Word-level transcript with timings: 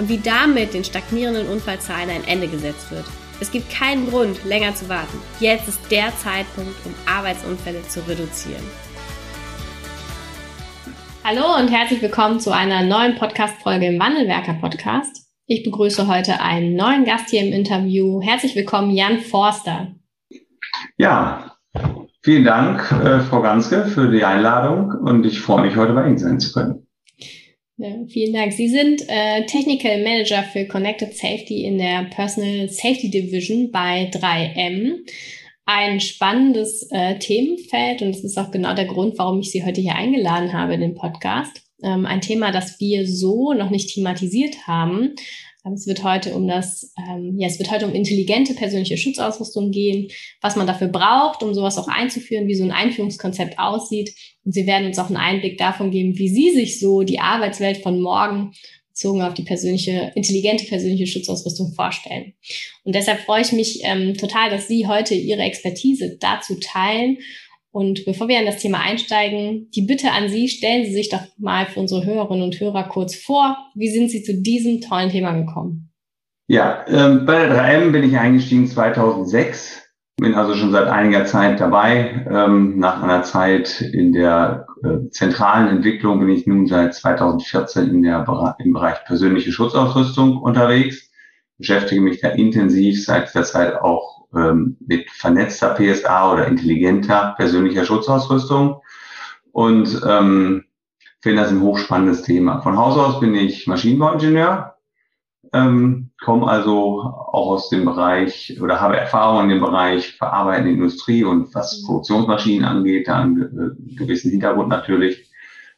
und 0.00 0.08
wie 0.08 0.18
damit 0.18 0.72
den 0.72 0.82
stagnierenden 0.82 1.46
Unfallzahlen 1.46 2.08
ein 2.08 2.24
Ende 2.26 2.48
gesetzt 2.48 2.90
wird. 2.90 3.04
Es 3.38 3.50
gibt 3.50 3.70
keinen 3.70 4.08
Grund, 4.08 4.44
länger 4.46 4.74
zu 4.74 4.88
warten. 4.88 5.18
Jetzt 5.40 5.68
ist 5.68 5.78
der 5.90 6.16
Zeitpunkt, 6.16 6.74
um 6.86 6.94
Arbeitsunfälle 7.06 7.82
zu 7.82 8.00
reduzieren. 8.08 8.62
Hallo 11.22 11.58
und 11.58 11.68
herzlich 11.68 12.00
willkommen 12.00 12.40
zu 12.40 12.50
einer 12.50 12.82
neuen 12.82 13.16
Podcast-Folge 13.16 13.86
im 13.86 14.00
Wandelwerker 14.00 14.54
Podcast. 14.54 15.28
Ich 15.46 15.64
begrüße 15.64 16.08
heute 16.08 16.40
einen 16.40 16.76
neuen 16.76 17.04
Gast 17.04 17.28
hier 17.28 17.42
im 17.42 17.52
Interview. 17.52 18.22
Herzlich 18.22 18.56
willkommen, 18.56 18.90
Jan 18.92 19.18
Forster. 19.18 19.88
Ja, 20.96 21.56
vielen 22.22 22.44
Dank, 22.44 22.90
äh, 22.92 23.20
Frau 23.20 23.42
Ganske, 23.42 23.84
für 23.84 24.10
die 24.10 24.24
Einladung 24.24 24.92
und 24.92 25.26
ich 25.26 25.40
freue 25.40 25.60
mich, 25.60 25.76
heute 25.76 25.92
bei 25.92 26.06
Ihnen 26.06 26.16
sein 26.16 26.40
zu 26.40 26.54
können. 26.54 26.86
Ja, 27.82 27.96
vielen 28.08 28.34
Dank. 28.34 28.52
Sie 28.52 28.68
sind 28.68 29.08
äh, 29.08 29.46
Technical 29.46 30.02
Manager 30.02 30.42
für 30.42 30.66
Connected 30.66 31.16
Safety 31.16 31.64
in 31.64 31.78
der 31.78 32.04
Personal 32.10 32.68
Safety 32.68 33.10
Division 33.10 33.70
bei 33.70 34.10
3M. 34.10 34.98
Ein 35.64 35.98
spannendes 36.00 36.86
äh, 36.90 37.18
Themenfeld 37.18 38.02
und 38.02 38.10
es 38.10 38.22
ist 38.22 38.36
auch 38.36 38.50
genau 38.50 38.74
der 38.74 38.84
Grund, 38.84 39.16
warum 39.16 39.40
ich 39.40 39.50
Sie 39.50 39.64
heute 39.64 39.80
hier 39.80 39.94
eingeladen 39.94 40.52
habe 40.52 40.74
in 40.74 40.82
den 40.82 40.94
Podcast. 40.94 41.62
Ähm, 41.82 42.04
ein 42.04 42.20
Thema, 42.20 42.52
das 42.52 42.78
wir 42.80 43.08
so 43.08 43.54
noch 43.54 43.70
nicht 43.70 43.94
thematisiert 43.94 44.66
haben, 44.66 45.14
es 45.74 45.86
wird 45.86 46.02
heute 46.02 46.34
um 46.34 46.48
das, 46.48 46.92
ähm, 46.98 47.36
ja, 47.38 47.46
es 47.46 47.58
wird 47.58 47.70
heute 47.70 47.86
um 47.86 47.94
intelligente 47.94 48.54
persönliche 48.54 48.96
Schutzausrüstung 48.96 49.70
gehen, 49.70 50.08
was 50.40 50.56
man 50.56 50.66
dafür 50.66 50.88
braucht, 50.88 51.42
um 51.42 51.54
sowas 51.54 51.78
auch 51.78 51.88
einzuführen, 51.88 52.48
wie 52.48 52.54
so 52.54 52.64
ein 52.64 52.72
Einführungskonzept 52.72 53.58
aussieht. 53.58 54.14
Und 54.44 54.52
Sie 54.52 54.66
werden 54.66 54.86
uns 54.86 54.98
auch 54.98 55.08
einen 55.08 55.16
Einblick 55.16 55.58
davon 55.58 55.90
geben, 55.90 56.18
wie 56.18 56.28
Sie 56.28 56.50
sich 56.52 56.80
so 56.80 57.02
die 57.02 57.20
Arbeitswelt 57.20 57.78
von 57.78 58.00
morgen 58.00 58.52
bezogen 58.88 59.22
auf 59.22 59.34
die 59.34 59.44
persönliche, 59.44 60.12
intelligente 60.14 60.64
persönliche 60.66 61.06
Schutzausrüstung 61.06 61.72
vorstellen. 61.74 62.34
Und 62.84 62.94
deshalb 62.94 63.20
freue 63.20 63.42
ich 63.42 63.52
mich 63.52 63.80
ähm, 63.84 64.16
total, 64.16 64.50
dass 64.50 64.68
Sie 64.68 64.86
heute 64.86 65.14
Ihre 65.14 65.42
Expertise 65.42 66.16
dazu 66.20 66.56
teilen 66.60 67.18
und 67.72 68.04
bevor 68.04 68.28
wir 68.28 68.40
in 68.40 68.46
das 68.46 68.58
Thema 68.58 68.80
einsteigen, 68.80 69.70
die 69.74 69.82
Bitte 69.82 70.10
an 70.10 70.28
Sie, 70.28 70.48
stellen 70.48 70.84
Sie 70.84 70.92
sich 70.92 71.08
doch 71.08 71.22
mal 71.38 71.66
für 71.66 71.78
unsere 71.78 72.04
Hörerinnen 72.04 72.42
und 72.42 72.58
Hörer 72.58 72.84
kurz 72.84 73.14
vor. 73.14 73.56
Wie 73.74 73.88
sind 73.88 74.10
Sie 74.10 74.22
zu 74.22 74.34
diesem 74.34 74.80
tollen 74.80 75.10
Thema 75.10 75.32
gekommen? 75.32 75.92
Ja, 76.48 76.84
ähm, 76.88 77.26
bei 77.26 77.46
der 77.46 77.56
3M 77.56 77.92
bin 77.92 78.02
ich 78.02 78.18
eingestiegen 78.18 78.66
2006, 78.66 79.82
bin 80.16 80.34
also 80.34 80.54
schon 80.54 80.72
seit 80.72 80.88
einiger 80.88 81.24
Zeit 81.24 81.60
dabei. 81.60 82.26
Ähm, 82.28 82.76
nach 82.80 83.04
einer 83.04 83.22
Zeit 83.22 83.80
in 83.80 84.12
der 84.12 84.66
äh, 84.82 85.08
zentralen 85.10 85.68
Entwicklung 85.68 86.18
bin 86.18 86.28
ich 86.28 86.48
nun 86.48 86.66
seit 86.66 86.92
2014 86.94 87.90
in 87.90 88.02
der, 88.02 88.26
im 88.58 88.72
Bereich 88.72 89.04
persönliche 89.04 89.52
Schutzausrüstung 89.52 90.38
unterwegs, 90.38 91.12
beschäftige 91.56 92.00
mich 92.00 92.20
da 92.20 92.30
intensiv 92.30 93.04
seit 93.04 93.32
der 93.32 93.44
Zeit 93.44 93.80
auch 93.80 94.19
ähm, 94.34 94.76
mit 94.86 95.10
vernetzter 95.10 95.74
PSA 95.74 96.32
oder 96.32 96.46
intelligenter 96.46 97.34
persönlicher 97.36 97.84
Schutzausrüstung 97.84 98.80
und 99.52 100.00
ähm, 100.06 100.64
finde 101.20 101.42
das 101.42 101.50
ein 101.50 101.62
hochspannendes 101.62 102.22
Thema. 102.22 102.60
Von 102.62 102.76
Haus 102.76 102.96
aus 102.96 103.20
bin 103.20 103.34
ich 103.34 103.66
Maschinenbauingenieur, 103.66 104.76
ähm, 105.52 106.10
komme 106.22 106.48
also 106.48 107.02
auch 107.02 107.50
aus 107.50 107.68
dem 107.70 107.84
Bereich 107.84 108.58
oder 108.60 108.80
habe 108.80 108.96
Erfahrung 108.96 109.44
in 109.44 109.48
dem 109.50 109.60
Bereich 109.60 110.16
verarbeitende 110.16 110.72
Industrie 110.72 111.24
und 111.24 111.54
was 111.54 111.82
Produktionsmaschinen 111.84 112.64
angeht, 112.64 113.08
da 113.08 113.20
einen 113.20 113.76
gewissen 113.96 114.30
Hintergrund 114.30 114.68
natürlich. 114.68 115.28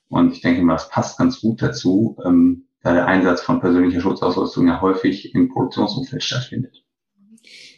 Und 0.08 0.34
ich 0.34 0.42
denke 0.42 0.62
mal, 0.62 0.74
das 0.74 0.90
passt 0.90 1.18
ganz 1.18 1.40
gut 1.40 1.62
dazu, 1.62 2.18
ähm, 2.24 2.66
da 2.82 2.92
der 2.92 3.06
Einsatz 3.06 3.40
von 3.40 3.60
persönlicher 3.60 4.00
Schutzausrüstung 4.00 4.68
ja 4.68 4.80
häufig 4.80 5.34
im 5.34 5.48
Produktionsumfeld 5.48 6.22
stattfindet. 6.22 6.81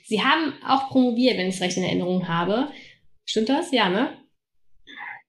Sie 0.04 0.22
haben 0.22 0.53
auch 0.66 0.88
promoviert, 0.91 1.38
wenn 1.38 1.48
ich 1.48 1.56
es 1.56 1.60
recht 1.60 1.76
in 1.76 1.82
Erinnerung 1.82 2.28
habe. 2.28 2.69
Stimmt 3.25 3.48
das? 3.48 3.72
Ja, 3.72 3.88
ne? 3.88 4.10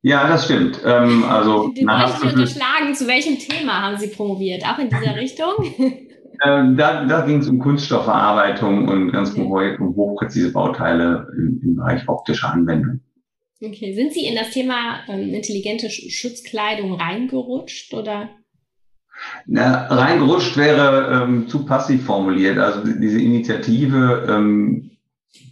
Ja, 0.01 0.27
das 0.27 0.45
stimmt. 0.45 0.79
Ähm, 0.85 1.23
also, 1.23 1.73
möchte 1.81 2.27
ich 2.27 2.33
unterschlagen. 2.33 2.93
Zu 2.93 3.07
welchem 3.07 3.39
Thema 3.39 3.81
haben 3.81 3.97
Sie 3.97 4.07
promoviert? 4.07 4.63
Auch 4.65 4.77
in 4.77 4.89
dieser 4.89 5.15
Richtung? 5.15 5.53
Ähm, 6.43 6.75
da 6.75 7.05
da 7.05 7.25
ging 7.25 7.39
es 7.39 7.47
um 7.47 7.59
Kunststoffverarbeitung 7.59 8.89
und 8.89 9.11
ganz 9.11 9.31
okay. 9.31 9.77
um 9.79 9.95
hochpräzise 9.95 10.51
Bauteile 10.51 11.27
im, 11.37 11.61
im, 11.63 11.75
Bereich 11.77 12.07
optischer 12.09 12.51
Anwendung. 12.51 12.99
Okay, 13.63 13.93
sind 13.93 14.11
Sie 14.11 14.25
in 14.25 14.35
das 14.35 14.49
Thema 14.49 14.99
ähm, 15.07 15.33
intelligente 15.33 15.89
Schutzkleidung 15.89 16.99
reingerutscht 16.99 17.93
oder? 17.93 18.29
Na, 19.45 19.87
reingerutscht 19.87 20.57
wäre 20.57 21.23
ähm, 21.23 21.47
zu 21.47 21.65
passiv 21.65 22.05
formuliert. 22.05 22.57
Also 22.57 22.81
diese 22.83 23.19
Initiative 23.19 24.25
ähm, 24.29 24.91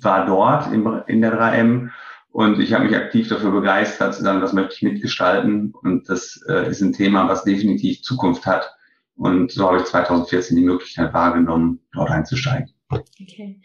war 0.01 0.25
dort 0.25 0.73
in, 0.73 0.85
in 1.07 1.21
der 1.21 1.39
3M 1.39 1.89
und 2.31 2.59
ich 2.59 2.73
habe 2.73 2.85
mich 2.85 2.95
aktiv 2.95 3.29
dafür 3.29 3.51
begeistert, 3.51 4.15
zu 4.15 4.23
sagen, 4.23 4.41
das 4.41 4.53
möchte 4.53 4.73
ich 4.73 4.81
mitgestalten 4.81 5.73
und 5.83 6.09
das 6.09 6.43
äh, 6.49 6.67
ist 6.67 6.81
ein 6.81 6.93
Thema, 6.93 7.27
was 7.29 7.43
definitiv 7.43 8.01
Zukunft 8.01 8.47
hat. 8.47 8.73
Und 9.15 9.51
so 9.51 9.67
habe 9.67 9.77
ich 9.77 9.83
2014 9.83 10.57
die 10.57 10.63
Möglichkeit 10.63 11.13
wahrgenommen, 11.13 11.79
dort 11.93 12.09
einzusteigen. 12.09 12.73
Okay. 12.89 13.59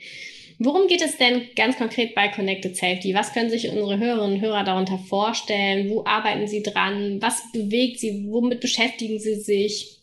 Worum 0.58 0.88
geht 0.88 1.02
es 1.02 1.16
denn 1.16 1.42
ganz 1.56 1.78
konkret 1.78 2.14
bei 2.14 2.28
Connected 2.28 2.76
Safety? 2.76 3.14
Was 3.14 3.32
können 3.32 3.48
sich 3.48 3.70
unsere 3.70 3.98
Hörerinnen 3.98 4.34
und 4.34 4.40
Hörer 4.42 4.64
darunter 4.64 4.98
vorstellen? 4.98 5.88
Wo 5.88 6.04
arbeiten 6.04 6.46
Sie 6.46 6.62
dran? 6.62 7.22
Was 7.22 7.40
bewegt 7.52 8.00
Sie? 8.00 8.26
Womit 8.28 8.60
beschäftigen 8.60 9.18
Sie 9.20 9.36
sich? 9.36 9.97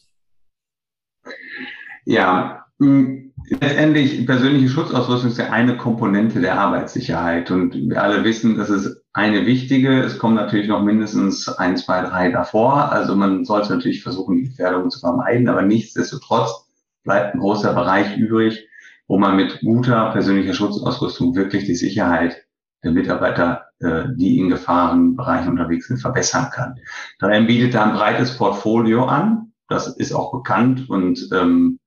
Ja, 2.05 2.65
letztendlich 2.79 4.25
persönliche 4.25 4.69
Schutzausrüstung 4.69 5.31
ist 5.31 5.37
ja 5.37 5.51
eine 5.51 5.77
Komponente 5.77 6.41
der 6.41 6.59
Arbeitssicherheit 6.59 7.51
und 7.51 7.73
wir 7.73 8.01
alle 8.01 8.23
wissen, 8.23 8.57
das 8.57 8.69
ist 8.69 9.03
eine 9.13 9.45
wichtige. 9.45 10.01
Es 10.01 10.19
kommen 10.19 10.35
natürlich 10.35 10.67
noch 10.67 10.83
mindestens 10.83 11.47
ein, 11.47 11.77
zwei, 11.77 12.01
drei 12.01 12.31
davor. 12.31 12.91
Also 12.91 13.15
man 13.15 13.45
sollte 13.45 13.73
natürlich 13.73 14.03
versuchen, 14.03 14.37
die 14.37 14.49
Gefährdung 14.49 14.89
zu 14.89 14.99
vermeiden, 14.99 15.47
aber 15.47 15.61
nichtsdestotrotz 15.61 16.67
bleibt 17.03 17.33
ein 17.33 17.39
großer 17.39 17.73
Bereich 17.73 18.17
übrig, 18.17 18.67
wo 19.07 19.17
man 19.17 19.35
mit 19.35 19.61
guter 19.61 20.11
persönlicher 20.11 20.53
Schutzausrüstung 20.53 21.35
wirklich 21.35 21.65
die 21.65 21.75
Sicherheit 21.75 22.45
der 22.83 22.91
Mitarbeiter, 22.91 23.65
äh, 23.79 24.03
die 24.15 24.39
in 24.39 24.49
Gefahrenbereichen 24.49 25.49
unterwegs 25.49 25.87
sind, 25.87 25.97
verbessern 25.97 26.49
kann. 26.53 26.75
Daher 27.19 27.41
bietet 27.41 27.73
da 27.73 27.85
ein 27.85 27.93
breites 27.93 28.37
Portfolio 28.37 29.05
an. 29.05 29.53
Das 29.67 29.87
ist 29.87 30.13
auch 30.13 30.31
bekannt 30.31 30.89
und 30.89 31.29
ähm, 31.33 31.79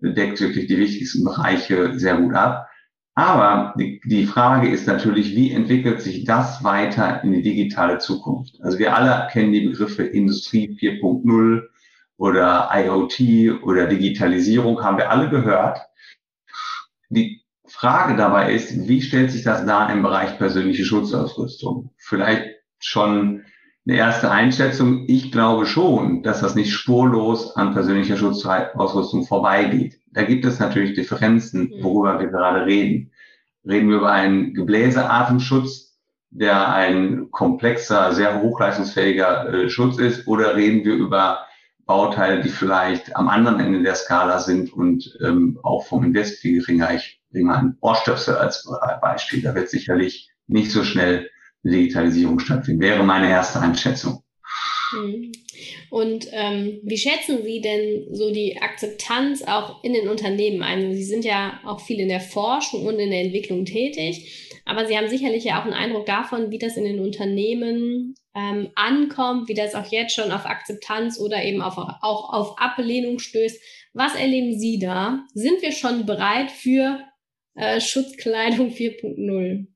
deckt 0.00 0.40
wirklich 0.40 0.66
die 0.66 0.78
wichtigsten 0.78 1.24
Bereiche 1.24 1.98
sehr 1.98 2.16
gut 2.18 2.34
ab. 2.34 2.68
Aber 3.14 3.74
die, 3.78 4.00
die 4.04 4.26
Frage 4.26 4.68
ist 4.68 4.86
natürlich, 4.86 5.36
wie 5.36 5.52
entwickelt 5.52 6.02
sich 6.02 6.24
das 6.24 6.64
weiter 6.64 7.22
in 7.22 7.32
die 7.32 7.42
digitale 7.42 7.98
Zukunft? 7.98 8.56
Also 8.60 8.78
wir 8.78 8.96
alle 8.96 9.28
kennen 9.30 9.52
die 9.52 9.68
Begriffe 9.68 10.02
Industrie 10.02 10.76
4.0 10.80 11.62
oder 12.16 12.70
IoT 12.72 13.62
oder 13.62 13.86
Digitalisierung, 13.86 14.82
haben 14.82 14.98
wir 14.98 15.10
alle 15.10 15.30
gehört. 15.30 15.80
Die 17.08 17.42
Frage 17.66 18.16
dabei 18.16 18.52
ist, 18.52 18.88
wie 18.88 19.00
stellt 19.00 19.30
sich 19.30 19.44
das 19.44 19.64
dar 19.64 19.92
im 19.92 20.02
Bereich 20.02 20.36
persönliche 20.36 20.84
Schutzausrüstung? 20.84 21.90
Vielleicht 21.96 22.56
schon 22.80 23.44
eine 23.86 23.98
erste 23.98 24.30
Einschätzung. 24.30 25.04
Ich 25.08 25.30
glaube 25.30 25.66
schon, 25.66 26.22
dass 26.22 26.40
das 26.40 26.54
nicht 26.54 26.72
spurlos 26.72 27.54
an 27.56 27.74
persönlicher 27.74 28.16
Schutzausrüstung 28.16 29.26
vorbeigeht. 29.26 30.00
Da 30.12 30.22
gibt 30.22 30.44
es 30.44 30.58
natürlich 30.58 30.94
Differenzen, 30.94 31.64
mhm. 31.64 31.82
worüber 31.82 32.18
wir 32.18 32.28
gerade 32.28 32.64
reden. 32.64 33.12
Reden 33.66 33.88
wir 33.88 33.98
über 33.98 34.12
einen 34.12 34.54
Gebläseatemschutz, 34.54 35.98
der 36.30 36.72
ein 36.72 37.30
komplexer, 37.30 38.12
sehr 38.12 38.40
hochleistungsfähiger 38.42 39.52
äh, 39.52 39.68
Schutz 39.68 39.98
ist, 39.98 40.26
oder 40.26 40.56
reden 40.56 40.84
wir 40.84 40.94
über 40.94 41.46
Bauteile, 41.86 42.42
die 42.42 42.48
vielleicht 42.48 43.14
am 43.14 43.28
anderen 43.28 43.60
Ende 43.60 43.82
der 43.82 43.94
Skala 43.94 44.38
sind 44.38 44.72
und 44.72 45.16
ähm, 45.22 45.58
auch 45.62 45.86
vom 45.86 46.02
Invest 46.02 46.40
viel 46.40 46.60
geringer. 46.60 46.94
Ich 46.94 47.20
bringe 47.30 47.46
mal 47.46 47.58
ein 47.58 47.76
Ohrstöpsel 47.80 48.36
als 48.36 48.66
Beispiel. 49.02 49.42
Da 49.42 49.54
wird 49.54 49.68
sicherlich 49.68 50.30
nicht 50.46 50.70
so 50.70 50.82
schnell 50.82 51.28
Digitalisierung 51.70 52.38
stattfinden. 52.38 52.80
Wäre 52.80 53.02
meine 53.02 53.28
erste 53.28 53.60
Einschätzung. 53.60 54.22
Hm. 54.92 55.32
Und 55.90 56.26
ähm, 56.32 56.80
wie 56.82 56.98
schätzen 56.98 57.44
Sie 57.44 57.60
denn 57.60 58.06
so 58.10 58.32
die 58.32 58.60
Akzeptanz 58.60 59.42
auch 59.42 59.82
in 59.84 59.92
den 59.92 60.08
Unternehmen 60.08 60.62
ein? 60.62 60.92
Sie 60.94 61.04
sind 61.04 61.24
ja 61.24 61.60
auch 61.64 61.80
viel 61.80 62.00
in 62.00 62.08
der 62.08 62.20
Forschung 62.20 62.84
und 62.86 62.98
in 62.98 63.10
der 63.10 63.20
Entwicklung 63.20 63.64
tätig, 63.64 64.60
aber 64.64 64.86
Sie 64.86 64.96
haben 64.96 65.08
sicherlich 65.08 65.44
ja 65.44 65.60
auch 65.60 65.64
einen 65.64 65.74
Eindruck 65.74 66.06
davon, 66.06 66.50
wie 66.50 66.58
das 66.58 66.76
in 66.76 66.84
den 66.84 67.00
Unternehmen 67.00 68.14
ähm, 68.34 68.70
ankommt, 68.74 69.48
wie 69.48 69.54
das 69.54 69.74
auch 69.74 69.86
jetzt 69.86 70.14
schon 70.14 70.32
auf 70.32 70.46
Akzeptanz 70.46 71.20
oder 71.20 71.44
eben 71.44 71.62
auf, 71.62 71.78
auch 71.78 72.32
auf 72.32 72.58
Ablehnung 72.58 73.18
stößt. 73.18 73.60
Was 73.92 74.16
erleben 74.16 74.58
Sie 74.58 74.78
da? 74.80 75.24
Sind 75.34 75.62
wir 75.62 75.70
schon 75.70 76.06
bereit 76.06 76.50
für 76.50 77.00
äh, 77.54 77.80
Schutzkleidung 77.80 78.70
4.0? 78.74 79.66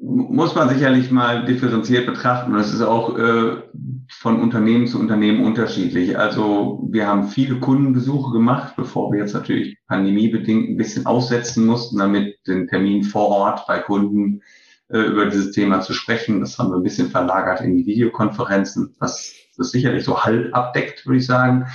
Muss 0.00 0.54
man 0.54 0.68
sicherlich 0.68 1.10
mal 1.10 1.44
differenziert 1.44 2.06
betrachten. 2.06 2.52
Das 2.52 2.72
ist 2.72 2.82
auch 2.82 3.18
äh, 3.18 3.62
von 4.10 4.40
Unternehmen 4.40 4.86
zu 4.86 5.00
Unternehmen 5.00 5.44
unterschiedlich. 5.44 6.16
Also 6.16 6.86
wir 6.90 7.06
haben 7.06 7.28
viele 7.28 7.58
Kundenbesuche 7.58 8.32
gemacht, 8.32 8.74
bevor 8.76 9.12
wir 9.12 9.18
jetzt 9.18 9.34
natürlich 9.34 9.76
pandemiebedingt 9.88 10.70
ein 10.70 10.76
bisschen 10.76 11.06
aussetzen 11.06 11.66
mussten, 11.66 11.98
damit 11.98 12.38
den 12.46 12.68
Termin 12.68 13.02
vor 13.02 13.28
Ort 13.28 13.66
bei 13.66 13.80
Kunden 13.80 14.42
äh, 14.88 15.00
über 15.00 15.26
dieses 15.26 15.50
Thema 15.50 15.80
zu 15.80 15.92
sprechen. 15.92 16.40
Das 16.40 16.58
haben 16.58 16.70
wir 16.70 16.76
ein 16.76 16.84
bisschen 16.84 17.10
verlagert 17.10 17.60
in 17.60 17.76
die 17.76 17.86
Videokonferenzen, 17.86 18.94
was 19.00 19.34
das 19.56 19.70
sicherlich 19.72 20.04
so 20.04 20.24
halb 20.24 20.54
abdeckt, 20.54 21.06
würde 21.06 21.18
ich 21.18 21.26
sagen. 21.26 21.66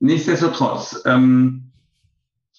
Nichtsdestotrotz, 0.00 1.02
ähm, 1.06 1.70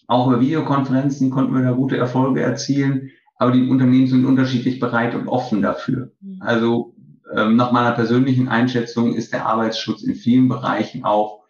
auch 0.07 0.27
über 0.27 0.39
Videokonferenzen 0.39 1.31
konnten 1.31 1.55
wir 1.55 1.63
da 1.63 1.71
gute 1.71 1.97
Erfolge 1.97 2.41
erzielen, 2.41 3.11
aber 3.35 3.51
die 3.51 3.67
Unternehmen 3.67 4.07
sind 4.07 4.25
unterschiedlich 4.25 4.79
bereit 4.79 5.15
und 5.15 5.27
offen 5.27 5.61
dafür. 5.61 6.11
Mhm. 6.21 6.41
Also 6.41 6.95
ähm, 7.33 7.55
nach 7.55 7.71
meiner 7.71 7.91
persönlichen 7.91 8.47
Einschätzung 8.47 9.13
ist 9.15 9.33
der 9.33 9.45
Arbeitsschutz 9.45 10.03
in 10.03 10.15
vielen 10.15 10.47
Bereichen 10.47 11.03
auch 11.03 11.43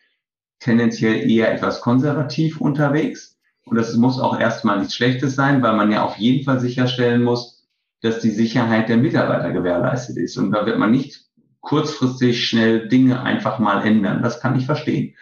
tendenziell 0.60 1.30
eher 1.30 1.54
etwas 1.54 1.82
konservativ 1.82 2.60
unterwegs. 2.60 3.38
Und 3.66 3.78
das 3.78 3.96
muss 3.96 4.20
auch 4.20 4.40
erstmal 4.40 4.80
nichts 4.80 4.96
Schlechtes 4.96 5.36
sein, 5.36 5.62
weil 5.62 5.76
man 5.76 5.92
ja 5.92 6.04
auf 6.04 6.18
jeden 6.18 6.44
Fall 6.44 6.60
sicherstellen 6.60 7.24
muss, 7.24 7.68
dass 8.02 8.20
die 8.20 8.30
Sicherheit 8.30 8.90
der 8.90 8.98
Mitarbeiter 8.98 9.52
gewährleistet 9.52 10.18
ist. 10.18 10.38
Und 10.38 10.52
da 10.52 10.66
wird 10.66 10.78
man 10.78 10.92
nicht 10.92 11.26
kurzfristig 11.62 12.48
schnell 12.48 12.88
Dinge 12.88 13.24
einfach 13.24 13.58
mal 13.60 13.86
ändern. 13.86 14.22
Das 14.22 14.40
kann 14.40 14.56
ich 14.58 14.66
verstehen. 14.66 15.16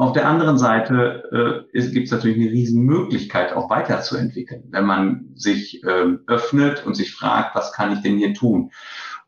Auf 0.00 0.12
der 0.12 0.28
anderen 0.28 0.58
Seite 0.58 1.66
äh, 1.72 1.90
gibt 1.90 2.06
es 2.06 2.12
natürlich 2.12 2.36
eine 2.36 2.52
Riesenmöglichkeit, 2.52 3.52
auch 3.52 3.68
weiterzuentwickeln, 3.68 4.62
wenn 4.70 4.86
man 4.86 5.32
sich 5.34 5.82
äh, 5.82 6.16
öffnet 6.28 6.86
und 6.86 6.94
sich 6.94 7.12
fragt, 7.12 7.56
was 7.56 7.72
kann 7.72 7.92
ich 7.92 8.02
denn 8.02 8.16
hier 8.16 8.32
tun? 8.32 8.70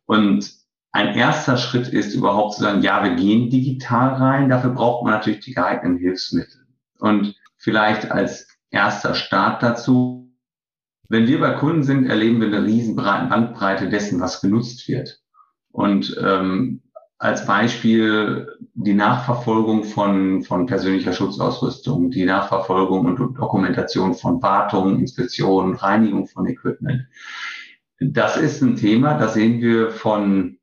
Und 0.07 0.53
ein 0.93 1.17
erster 1.17 1.57
Schritt 1.57 1.89
ist 1.89 2.15
überhaupt 2.15 2.55
zu 2.55 2.63
sagen, 2.63 2.83
ja, 2.83 3.03
wir 3.03 3.17
gehen 3.17 3.51
digital 3.51 4.15
rein. 4.15 4.49
Dafür 4.49 4.71
braucht 4.71 5.03
man 5.03 5.15
natürlich 5.15 5.41
die 5.41 5.55
geeigneten 5.55 5.99
Hilfsmittel. 5.99 6.65
Und 7.01 7.35
vielleicht 7.57 8.13
als 8.13 8.47
erster 8.71 9.17
Start 9.17 9.65
dazu, 9.65 10.33
wenn 11.09 11.27
wir 11.27 11.41
bei 11.41 11.55
Kunden 11.55 11.83
sind, 11.83 12.07
erleben 12.07 12.41
wir 12.41 12.47
eine 12.47 12.65
riesen 12.65 12.95
Bandbreite 12.95 13.89
dessen, 13.89 14.21
was 14.21 14.41
genutzt 14.41 14.87
wird. 14.87 15.21
Und 15.73 16.17
ähm, 16.23 16.83
als 17.21 17.45
Beispiel 17.45 18.49
die 18.73 18.95
Nachverfolgung 18.95 19.85
von, 19.85 20.43
von 20.43 20.65
persönlicher 20.65 21.13
Schutzausrüstung, 21.13 22.11
die 22.11 22.25
Nachverfolgung 22.25 23.05
und 23.05 23.39
Dokumentation 23.39 24.15
von 24.15 24.43
Wartung, 24.43 24.99
Inspektion, 24.99 25.75
Reinigung 25.75 26.27
von 26.27 26.47
Equipment. 26.47 27.07
Das 28.01 28.39
ist 28.39 28.63
ein 28.63 28.77
Thema, 28.77 29.19
das 29.19 29.35
sehen 29.35 29.61
wir 29.61 29.91
von 29.91 30.57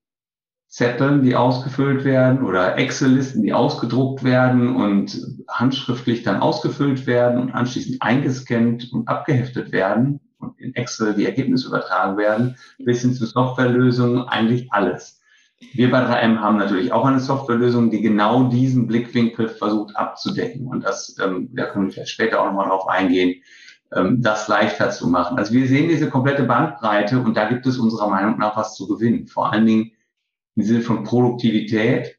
Zetteln, 0.67 1.21
die 1.21 1.35
ausgefüllt 1.35 2.03
werden 2.03 2.43
oder 2.43 2.75
Excel-Listen, 2.75 3.43
die 3.43 3.53
ausgedruckt 3.53 4.23
werden 4.23 4.75
und 4.75 5.15
handschriftlich 5.47 6.23
dann 6.23 6.41
ausgefüllt 6.41 7.05
werden 7.05 7.39
und 7.39 7.51
anschließend 7.51 8.01
eingescannt 8.01 8.91
und 8.91 9.07
abgeheftet 9.07 9.71
werden 9.71 10.21
und 10.39 10.59
in 10.59 10.73
Excel 10.73 11.13
die 11.13 11.27
Ergebnisse 11.27 11.67
übertragen 11.67 12.17
werden, 12.17 12.57
bis 12.79 13.01
hin 13.01 13.13
zu 13.13 13.27
Softwarelösungen, 13.27 14.23
eigentlich 14.23 14.71
alles. 14.71 15.16
Wir 15.73 15.89
bei 15.89 15.99
3M 15.99 16.39
haben 16.39 16.57
natürlich 16.57 16.91
auch 16.91 17.05
eine 17.05 17.19
Softwarelösung, 17.19 17.89
die 17.89 18.01
genau 18.01 18.43
diesen 18.43 18.85
Blickwinkel 18.85 19.49
versucht 19.49 19.95
abzudecken. 19.95 20.67
Und 20.67 20.83
das, 20.83 21.15
ähm, 21.23 21.49
da 21.53 21.65
können 21.65 21.87
wir 21.87 21.93
vielleicht 21.93 22.11
später 22.11 22.41
auch 22.41 22.45
nochmal 22.45 22.67
drauf 22.67 22.87
eingehen, 22.87 23.41
ähm, 23.95 24.21
das 24.21 24.47
leichter 24.47 24.91
zu 24.91 25.07
machen. 25.07 25.37
Also 25.37 25.53
wir 25.53 25.67
sehen 25.67 25.89
diese 25.89 26.09
komplette 26.09 26.43
Bandbreite 26.43 27.19
und 27.19 27.35
da 27.35 27.49
gibt 27.49 27.65
es 27.65 27.79
unserer 27.79 28.09
Meinung 28.09 28.37
nach 28.37 28.55
was 28.55 28.75
zu 28.75 28.87
gewinnen. 28.87 29.27
Vor 29.27 29.51
allen 29.51 29.65
Dingen 29.65 29.91
im 30.55 30.63
Sinne 30.63 30.81
von 30.81 31.03
Produktivität 31.03 32.17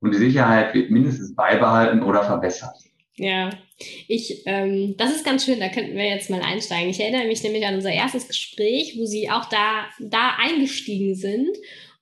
und 0.00 0.12
die 0.12 0.18
Sicherheit 0.18 0.74
wird 0.74 0.90
mindestens 0.90 1.34
beibehalten 1.34 2.02
oder 2.02 2.24
verbessert. 2.24 2.74
Ja, 3.16 3.50
ich, 4.08 4.42
ähm, 4.46 4.94
das 4.96 5.14
ist 5.14 5.24
ganz 5.24 5.44
schön, 5.44 5.60
da 5.60 5.68
könnten 5.68 5.94
wir 5.94 6.08
jetzt 6.08 6.30
mal 6.30 6.40
einsteigen. 6.40 6.88
Ich 6.88 7.00
erinnere 7.00 7.26
mich 7.26 7.42
nämlich 7.42 7.66
an 7.66 7.74
unser 7.74 7.92
erstes 7.92 8.26
Gespräch, 8.26 8.96
wo 8.98 9.04
Sie 9.04 9.30
auch 9.30 9.44
da, 9.44 9.84
da 9.98 10.36
eingestiegen 10.38 11.14
sind 11.14 11.54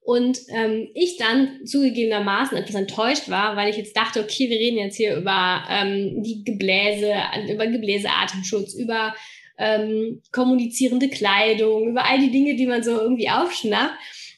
und 0.08 0.40
ähm, 0.48 0.88
ich 0.94 1.18
dann 1.18 1.66
zugegebenermaßen 1.66 2.56
etwas 2.56 2.76
enttäuscht 2.76 3.28
war, 3.28 3.56
weil 3.56 3.68
ich 3.68 3.76
jetzt 3.76 3.94
dachte, 3.94 4.20
okay, 4.20 4.48
wir 4.48 4.56
reden 4.58 4.78
jetzt 4.78 4.96
hier 4.96 5.14
über 5.14 5.64
ähm, 5.68 6.22
die 6.22 6.44
Gebläse, 6.44 7.12
über 7.52 7.66
Gebläseatemschutz, 7.66 8.72
über 8.72 9.14
ähm, 9.58 10.22
kommunizierende 10.32 11.10
Kleidung, 11.10 11.90
über 11.90 12.06
all 12.06 12.20
die 12.20 12.30
Dinge, 12.30 12.56
die 12.56 12.66
man 12.66 12.82
so 12.82 12.92
irgendwie 12.92 13.28
aufschnappt 13.28 13.92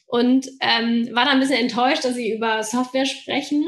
und 0.07 0.45
ähm, 0.59 1.07
war 1.13 1.23
dann 1.23 1.35
ein 1.35 1.39
bisschen 1.39 1.61
enttäuscht, 1.61 2.03
dass 2.03 2.15
sie 2.15 2.33
über 2.33 2.63
Software 2.63 3.05
sprechen 3.05 3.63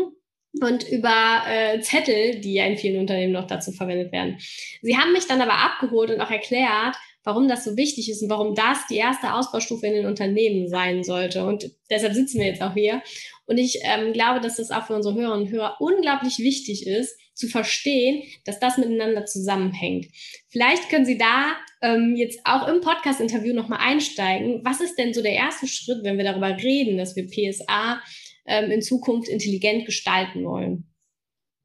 und 0.59 0.85
über 0.89 1.43
äh, 1.47 1.79
Zettel, 1.79 2.41
die 2.41 2.55
ja 2.55 2.65
in 2.65 2.75
vielen 2.75 2.99
Unternehmen 2.99 3.31
noch 3.31 3.47
dazu 3.47 3.71
verwendet 3.71 4.11
werden. 4.11 4.39
Sie 4.81 4.97
haben 4.97 5.13
mich 5.13 5.27
dann 5.27 5.39
aber 5.39 5.53
abgeholt 5.53 6.11
und 6.11 6.19
auch 6.19 6.31
erklärt, 6.31 6.97
warum 7.23 7.47
das 7.47 7.63
so 7.63 7.77
wichtig 7.77 8.09
ist 8.09 8.21
und 8.21 8.29
warum 8.29 8.55
das 8.55 8.85
die 8.89 8.97
erste 8.97 9.33
Ausbaustufe 9.33 9.87
in 9.87 9.93
den 9.93 10.05
Unternehmen 10.05 10.67
sein 10.67 11.03
sollte. 11.03 11.45
Und 11.45 11.71
deshalb 11.89 12.13
sitzen 12.13 12.39
wir 12.39 12.47
jetzt 12.47 12.61
auch 12.61 12.73
hier. 12.73 13.01
Und 13.45 13.57
ich 13.57 13.79
ähm, 13.83 14.13
glaube, 14.13 14.39
dass 14.39 14.57
das 14.57 14.71
auch 14.71 14.87
für 14.87 14.95
unsere 14.95 15.15
Hörerinnen 15.15 15.47
und 15.47 15.51
Hörer 15.51 15.77
unglaublich 15.79 16.39
wichtig 16.39 16.87
ist, 16.87 17.17
zu 17.33 17.47
verstehen, 17.47 18.23
dass 18.45 18.59
das 18.59 18.77
miteinander 18.77 19.25
zusammenhängt. 19.25 20.07
Vielleicht 20.49 20.89
können 20.89 21.05
Sie 21.05 21.17
da 21.17 21.55
ähm, 21.81 22.15
jetzt 22.15 22.39
auch 22.45 22.67
im 22.67 22.81
Podcast-Interview 22.81 23.53
nochmal 23.53 23.79
einsteigen. 23.81 24.61
Was 24.63 24.81
ist 24.81 24.97
denn 24.97 25.13
so 25.13 25.21
der 25.21 25.33
erste 25.33 25.67
Schritt, 25.67 26.03
wenn 26.03 26.17
wir 26.17 26.25
darüber 26.25 26.55
reden, 26.55 26.97
dass 26.97 27.15
wir 27.15 27.27
PSA 27.27 28.01
ähm, 28.45 28.71
in 28.71 28.81
Zukunft 28.81 29.29
intelligent 29.29 29.85
gestalten 29.85 30.45
wollen? 30.45 30.92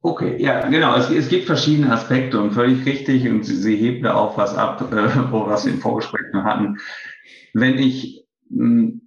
Okay, 0.01 0.41
ja, 0.41 0.67
genau. 0.69 0.95
Es, 0.95 1.09
es, 1.09 1.27
gibt 1.27 1.45
verschiedene 1.45 1.91
Aspekte 1.91 2.39
und 2.39 2.51
völlig 2.51 2.85
richtig 2.85 3.27
und 3.27 3.43
Sie, 3.43 3.55
Sie 3.55 3.75
heben 3.75 4.03
da 4.03 4.15
auch 4.15 4.37
was 4.37 4.55
ab, 4.55 4.93
äh, 4.93 5.31
wo 5.31 5.47
was 5.47 5.65
wir 5.65 5.73
im 5.73 5.81
Vorgespräch 5.81 6.33
hatten. 6.33 6.77
Wenn 7.53 7.77
ich 7.77 8.25
hm, 8.49 9.01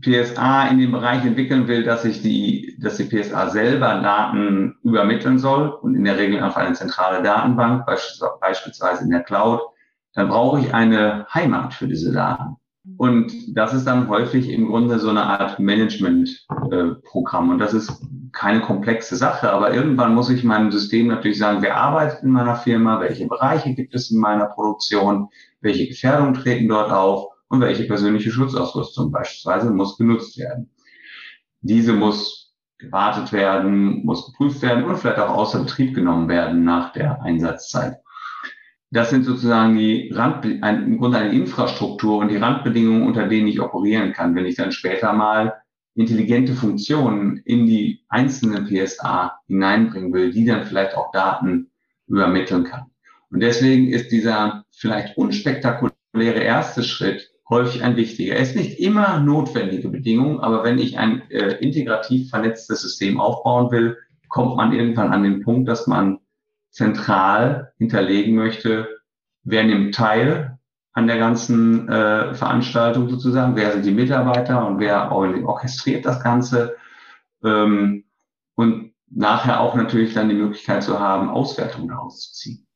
PSA 0.00 0.68
in 0.68 0.78
dem 0.78 0.92
Bereich 0.92 1.24
entwickeln 1.24 1.68
will, 1.68 1.82
dass 1.82 2.04
ich 2.04 2.22
die, 2.22 2.78
dass 2.80 2.96
die 2.96 3.04
PSA 3.04 3.50
selber 3.50 4.00
Daten 4.00 4.76
übermitteln 4.82 5.38
soll 5.38 5.68
und 5.68 5.94
in 5.94 6.04
der 6.04 6.18
Regel 6.18 6.42
auf 6.42 6.56
eine 6.56 6.74
zentrale 6.74 7.22
Datenbank, 7.22 7.84
beispielsweise 7.84 9.04
in 9.04 9.10
der 9.10 9.22
Cloud, 9.24 9.60
dann 10.14 10.28
brauche 10.28 10.60
ich 10.60 10.72
eine 10.72 11.26
Heimat 11.32 11.74
für 11.74 11.88
diese 11.88 12.12
Daten. 12.12 12.56
Und 12.96 13.32
das 13.56 13.74
ist 13.74 13.86
dann 13.86 14.08
häufig 14.08 14.48
im 14.48 14.66
Grunde 14.66 14.98
so 14.98 15.10
eine 15.10 15.24
Art 15.24 15.58
Management-Programm. 15.58 17.50
Und 17.50 17.58
das 17.58 17.74
ist 17.74 18.02
keine 18.32 18.60
komplexe 18.60 19.16
Sache, 19.16 19.50
aber 19.50 19.74
irgendwann 19.74 20.14
muss 20.14 20.30
ich 20.30 20.44
meinem 20.44 20.72
System 20.72 21.08
natürlich 21.08 21.38
sagen, 21.38 21.62
wer 21.62 21.76
arbeitet 21.76 22.22
in 22.22 22.30
meiner 22.30 22.56
Firma, 22.56 23.00
welche 23.00 23.26
Bereiche 23.26 23.74
gibt 23.74 23.94
es 23.94 24.10
in 24.10 24.18
meiner 24.18 24.46
Produktion, 24.46 25.28
welche 25.60 25.86
Gefährdungen 25.86 26.34
treten 26.34 26.68
dort 26.68 26.90
auf 26.90 27.28
und 27.48 27.60
welche 27.60 27.84
persönliche 27.84 28.30
Schutzausrüstung 28.30 29.10
beispielsweise 29.12 29.70
muss 29.70 29.98
genutzt 29.98 30.38
werden. 30.38 30.70
Diese 31.60 31.92
muss 31.92 32.54
gewartet 32.78 33.32
werden, 33.32 34.04
muss 34.04 34.26
geprüft 34.26 34.62
werden 34.62 34.84
und 34.84 34.96
vielleicht 34.96 35.18
auch 35.18 35.36
außer 35.36 35.60
Betrieb 35.60 35.94
genommen 35.94 36.28
werden 36.28 36.64
nach 36.64 36.92
der 36.92 37.22
Einsatzzeit. 37.22 37.96
Das 38.90 39.10
sind 39.10 39.24
sozusagen 39.24 39.76
die 39.76 40.10
Rand, 40.12 40.44
im 40.44 40.98
Grunde 40.98 41.18
eine 41.18 41.32
Infrastruktur 41.32 42.18
und 42.18 42.28
die 42.28 42.36
Randbedingungen, 42.36 43.06
unter 43.06 43.26
denen 43.26 43.48
ich 43.48 43.60
operieren 43.60 44.12
kann, 44.12 44.34
wenn 44.34 44.44
ich 44.44 44.56
dann 44.56 44.72
später 44.72 45.12
mal 45.12 45.62
intelligente 45.94 46.54
Funktionen 46.54 47.38
in 47.44 47.66
die 47.66 48.04
einzelnen 48.08 48.66
PSA 48.66 49.38
hineinbringen 49.46 50.12
will, 50.12 50.32
die 50.32 50.44
dann 50.44 50.64
vielleicht 50.64 50.96
auch 50.96 51.12
Daten 51.12 51.70
übermitteln 52.06 52.64
kann. 52.64 52.86
Und 53.30 53.40
deswegen 53.40 53.88
ist 53.88 54.10
dieser 54.12 54.64
vielleicht 54.70 55.16
unspektakuläre 55.16 56.40
erste 56.40 56.82
Schritt 56.82 57.30
häufig 57.48 57.82
ein 57.82 57.96
wichtiger. 57.96 58.34
Er 58.34 58.42
ist 58.42 58.56
nicht 58.56 58.78
immer 58.78 59.20
notwendige 59.20 59.88
Bedingung, 59.88 60.40
aber 60.40 60.64
wenn 60.64 60.78
ich 60.78 60.98
ein 60.98 61.30
äh, 61.30 61.56
integrativ 61.58 62.30
vernetztes 62.30 62.80
System 62.80 63.20
aufbauen 63.20 63.70
will, 63.70 63.98
kommt 64.28 64.56
man 64.56 64.72
irgendwann 64.72 65.12
an 65.12 65.22
den 65.22 65.42
Punkt, 65.42 65.68
dass 65.68 65.86
man 65.86 66.18
zentral 66.70 67.72
hinterlegen 67.76 68.34
möchte, 68.34 68.88
wer 69.44 69.64
nimmt 69.64 69.94
teil 69.94 70.51
an 70.92 71.06
der 71.06 71.18
ganzen 71.18 71.88
äh, 71.88 72.34
Veranstaltung 72.34 73.08
sozusagen, 73.08 73.56
wer 73.56 73.72
sind 73.72 73.86
die 73.86 73.92
Mitarbeiter 73.92 74.66
und 74.66 74.78
wer 74.78 75.10
orchestriert 75.12 76.04
das 76.04 76.22
Ganze. 76.22 76.76
Ähm, 77.42 78.04
und 78.54 78.92
nachher 79.10 79.60
auch 79.60 79.74
natürlich 79.74 80.14
dann 80.14 80.28
die 80.28 80.34
Möglichkeit 80.34 80.82
zu 80.82 80.98
haben, 80.98 81.28
Auswertungen 81.28 81.88
daraus 81.88 82.20
zu 82.20 82.32
ziehen. 82.34 82.66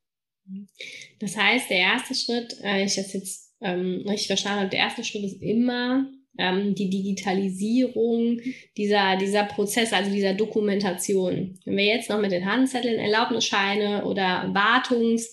Das 1.18 1.36
heißt, 1.36 1.70
der 1.70 1.78
erste 1.78 2.14
Schritt, 2.14 2.56
äh, 2.62 2.84
ich 2.84 2.96
das 2.96 3.12
jetzt 3.12 3.54
ähm, 3.60 4.04
richtig 4.08 4.28
verstanden 4.28 4.60
habe, 4.60 4.70
der 4.70 4.80
erste 4.80 5.04
Schritt 5.04 5.24
ist 5.24 5.42
immer 5.42 6.06
ähm, 6.38 6.74
die 6.74 6.90
Digitalisierung 6.90 8.40
dieser, 8.76 9.16
dieser 9.16 9.44
Prozesse, 9.44 9.96
also 9.96 10.10
dieser 10.10 10.34
Dokumentation. 10.34 11.58
Wenn 11.64 11.76
wir 11.76 11.84
jetzt 11.84 12.10
noch 12.10 12.20
mit 12.20 12.32
den 12.32 12.50
Handzetteln 12.50 12.98
Erlaubnisscheine 12.98 14.04
oder 14.04 14.50
Wartungs, 14.52 15.32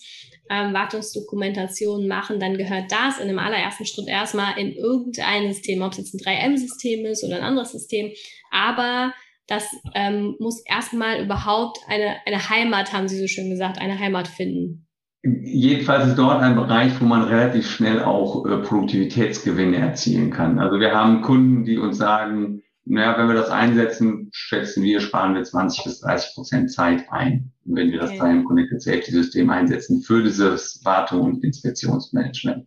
ähm, 0.53 0.73
Wartungsdokumentation 0.73 2.07
machen, 2.07 2.39
dann 2.39 2.57
gehört 2.57 2.91
das 2.91 3.19
in 3.19 3.27
dem 3.27 3.39
allerersten 3.39 3.85
Schritt 3.85 4.07
erstmal 4.07 4.57
in 4.59 4.73
irgendein 4.73 5.51
System, 5.51 5.81
ob 5.81 5.93
es 5.93 5.97
jetzt 5.97 6.13
ein 6.13 6.19
3M-System 6.19 7.05
ist 7.05 7.23
oder 7.23 7.37
ein 7.37 7.43
anderes 7.43 7.71
System. 7.71 8.11
Aber 8.51 9.13
das 9.47 9.65
ähm, 9.95 10.35
muss 10.39 10.63
erstmal 10.65 11.23
überhaupt 11.23 11.79
eine, 11.87 12.17
eine 12.25 12.49
Heimat, 12.49 12.93
haben 12.93 13.07
Sie 13.07 13.19
so 13.19 13.27
schön 13.27 13.49
gesagt, 13.49 13.79
eine 13.79 13.99
Heimat 13.99 14.27
finden. 14.27 14.87
Jedenfalls 15.23 16.07
ist 16.07 16.17
dort 16.17 16.41
ein 16.41 16.55
Bereich, 16.55 16.99
wo 16.99 17.05
man 17.05 17.23
relativ 17.23 17.69
schnell 17.69 18.03
auch 18.03 18.45
äh, 18.45 18.57
Produktivitätsgewinne 18.57 19.77
erzielen 19.77 20.31
kann. 20.31 20.59
Also 20.59 20.79
wir 20.79 20.93
haben 20.93 21.21
Kunden, 21.21 21.63
die 21.63 21.77
uns 21.77 21.97
sagen, 21.97 22.61
naja, 22.85 23.17
wenn 23.17 23.27
wir 23.27 23.35
das 23.35 23.49
einsetzen, 23.49 24.29
schätzen 24.33 24.83
wir, 24.83 24.99
sparen 24.99 25.35
wir 25.35 25.43
20 25.43 25.85
bis 25.85 25.99
30 26.01 26.35
Prozent 26.35 26.71
Zeit 26.71 27.05
ein, 27.11 27.51
wenn 27.63 27.91
wir 27.91 27.99
das 27.99 28.11
okay. 28.11 28.31
im 28.31 28.43
Connected 28.43 28.81
Safety 28.81 29.11
System 29.11 29.49
einsetzen 29.49 30.01
für 30.01 30.21
dieses 30.21 30.81
Wartung 30.83 31.21
und 31.21 31.43
Inspektionsmanagement. 31.43 32.65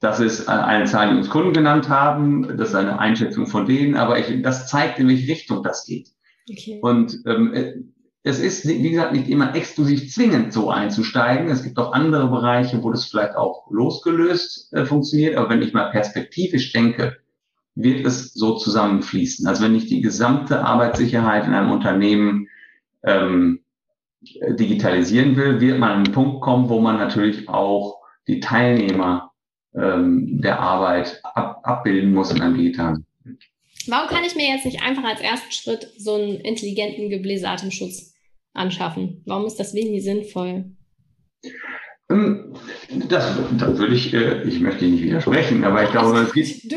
Das 0.00 0.18
ist 0.18 0.48
eine 0.48 0.86
Zahl, 0.86 1.10
die 1.10 1.16
uns 1.16 1.28
Kunden 1.28 1.52
genannt 1.52 1.88
haben. 1.88 2.56
Das 2.56 2.70
ist 2.70 2.74
eine 2.74 2.98
Einschätzung 2.98 3.46
von 3.46 3.66
denen, 3.66 3.96
aber 3.96 4.18
ich, 4.18 4.42
das 4.42 4.66
zeigt, 4.66 4.98
in 4.98 5.08
welche 5.08 5.30
Richtung 5.30 5.62
das 5.62 5.84
geht. 5.84 6.08
Okay. 6.50 6.80
Und 6.80 7.18
ähm, 7.26 7.92
es 8.22 8.40
ist, 8.40 8.66
wie 8.66 8.90
gesagt, 8.90 9.12
nicht 9.12 9.28
immer 9.28 9.54
exklusiv 9.54 10.10
zwingend 10.12 10.52
so 10.52 10.70
einzusteigen. 10.70 11.50
Es 11.50 11.62
gibt 11.62 11.78
auch 11.78 11.92
andere 11.92 12.28
Bereiche, 12.28 12.82
wo 12.82 12.90
das 12.90 13.06
vielleicht 13.06 13.36
auch 13.36 13.70
losgelöst 13.70 14.72
äh, 14.72 14.84
funktioniert. 14.84 15.36
Aber 15.36 15.50
wenn 15.50 15.62
ich 15.62 15.72
mal 15.72 15.90
perspektivisch 15.90 16.72
denke, 16.72 17.18
wird 17.74 18.06
es 18.06 18.34
so 18.34 18.56
zusammenfließen. 18.56 19.46
Also 19.46 19.64
wenn 19.64 19.74
ich 19.74 19.86
die 19.86 20.00
gesamte 20.00 20.64
Arbeitssicherheit 20.64 21.46
in 21.46 21.54
einem 21.54 21.70
Unternehmen 21.70 22.48
ähm, 23.04 23.60
digitalisieren 24.22 25.36
will, 25.36 25.60
wird 25.60 25.78
man 25.78 25.90
an 25.90 26.04
einen 26.04 26.12
Punkt 26.12 26.40
kommen, 26.40 26.68
wo 26.68 26.80
man 26.80 26.98
natürlich 26.98 27.48
auch 27.48 28.00
die 28.26 28.40
Teilnehmer 28.40 29.32
ähm, 29.74 30.40
der 30.40 30.60
Arbeit 30.60 31.20
ab, 31.22 31.60
abbilden 31.62 32.12
muss 32.12 32.32
in 32.32 32.40
einem 32.42 32.56
digitalen. 32.56 33.06
Warum 33.86 34.08
kann 34.08 34.24
ich 34.24 34.36
mir 34.36 34.48
jetzt 34.48 34.66
nicht 34.66 34.82
einfach 34.82 35.04
als 35.04 35.20
ersten 35.20 35.52
Schritt 35.52 35.88
so 35.96 36.14
einen 36.14 36.36
intelligenten 36.36 37.08
Gebläseatemschutz 37.08 38.14
anschaffen? 38.52 39.22
Warum 39.24 39.46
ist 39.46 39.56
das 39.56 39.74
wenig 39.74 40.04
sinnvoll? 40.04 40.64
Ähm, 42.10 42.52
das, 43.08 43.38
das 43.56 43.78
würde 43.78 43.94
ich, 43.94 44.12
äh, 44.12 44.42
ich 44.42 44.60
möchte 44.60 44.84
nicht 44.84 45.02
widersprechen, 45.02 45.64
aber 45.64 45.84
ich 45.84 45.90
glaube, 45.90 46.18
es 46.18 46.32
gibt, 46.32 46.48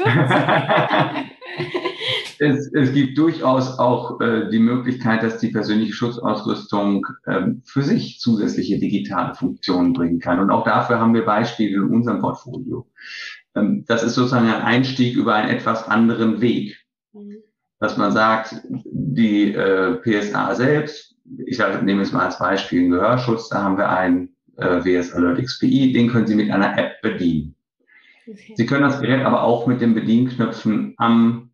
es, 2.40 2.72
es 2.72 2.94
gibt 2.94 3.18
durchaus 3.18 3.80
auch 3.80 4.22
äh, 4.22 4.50
die 4.50 4.60
Möglichkeit, 4.60 5.24
dass 5.24 5.40
die 5.40 5.50
persönliche 5.50 5.94
Schutzausrüstung 5.94 7.08
ähm, 7.26 7.64
für 7.66 7.82
sich 7.82 8.20
zusätzliche 8.20 8.80
digitale 8.80 9.34
Funktionen 9.34 9.94
bringen 9.94 10.20
kann. 10.20 10.40
Und 10.40 10.52
auch 10.52 10.64
dafür 10.66 11.00
haben 11.00 11.16
wir 11.16 11.26
Beispiele 11.26 11.78
in 11.78 11.90
unserem 11.90 12.22
Portfolio. 12.22 12.88
Ähm, 13.56 13.86
das 13.88 14.04
ist 14.04 14.14
sozusagen 14.14 14.48
ein 14.48 14.62
Einstieg 14.62 15.16
über 15.16 15.34
einen 15.34 15.50
etwas 15.50 15.88
anderen 15.88 16.42
Weg. 16.42 16.78
Mhm. 17.12 17.38
Dass 17.80 17.98
man 17.98 18.12
sagt, 18.12 18.62
die 18.86 19.54
äh, 19.54 19.96
PSA 19.96 20.54
selbst, 20.56 21.16
ich 21.46 21.58
nehme 21.82 22.04
es 22.04 22.12
mal 22.12 22.26
als 22.26 22.38
Beispiel 22.38 22.82
den 22.82 22.92
Gehörschutz, 22.92 23.50
da 23.50 23.64
haben 23.64 23.78
wir 23.78 23.90
einen 23.90 24.33
äh, 24.58 24.84
WS 24.84 25.14
Alert 25.14 25.44
XPI, 25.44 25.94
den 25.94 26.10
können 26.10 26.28
Sie 26.28 26.36
mit 26.36 26.52
einer 26.52 26.78
App 26.78 27.02
bedienen. 27.02 27.56
Okay. 28.28 28.54
Sie 28.56 28.66
können 28.66 28.84
das 28.84 29.02
Gerät 29.02 29.26
aber 29.26 29.44
auch 29.44 29.68
mit 29.68 29.82
den 29.82 29.94
Bedienknöpfen 29.94 30.94
am 30.98 31.50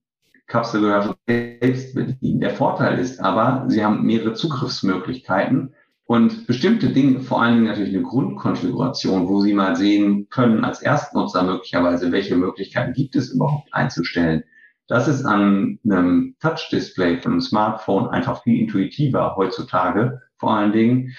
Kapselgehörschutz 0.48 1.18
selbst 1.28 1.96
bedienen. 1.96 2.42
Der 2.42 2.52
Vorteil 2.52 3.00
ist 3.00 3.20
aber, 3.20 3.66
Sie 3.68 3.84
haben 3.84 4.06
mehrere 4.06 4.34
Zugriffsmöglichkeiten 4.34 5.74
und 6.06 6.48
bestimmte 6.48 6.90
Dinge, 6.90 7.22
vor 7.22 7.42
allen 7.42 7.56
Dingen 7.56 7.68
natürlich 7.68 7.94
eine 7.94 8.04
Grundkonfiguration, 8.04 9.28
wo 9.28 9.42
Sie 9.42 9.54
mal 9.54 9.76
sehen 9.76 10.28
können 10.30 10.66
als 10.66 10.82
Erstnutzer 10.82 11.44
möglicherweise, 11.44 12.12
welche 12.12 12.36
Möglichkeiten 12.36 12.94
gibt 12.94 13.16
es 13.16 13.32
überhaupt 13.32 13.74
einzustellen. 13.74 14.44
Das 14.88 15.08
ist 15.08 15.24
an 15.24 15.78
einem 15.86 16.36
Touch-Display 16.40 17.20
von 17.22 17.34
einem 17.34 17.42
Smartphone 17.42 18.10
einfach 18.10 18.42
viel 18.42 18.60
intuitiver 18.60 19.36
heutzutage, 19.36 20.20
vor 20.38 20.56
allen 20.56 20.72
Dingen, 20.72 21.16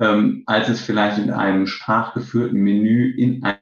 ähm, 0.00 0.42
als 0.46 0.68
es 0.68 0.80
vielleicht 0.80 1.18
in 1.18 1.30
einem 1.30 1.66
sprachgeführten 1.66 2.58
Menü 2.58 3.10
in 3.10 3.42
einem 3.42 3.58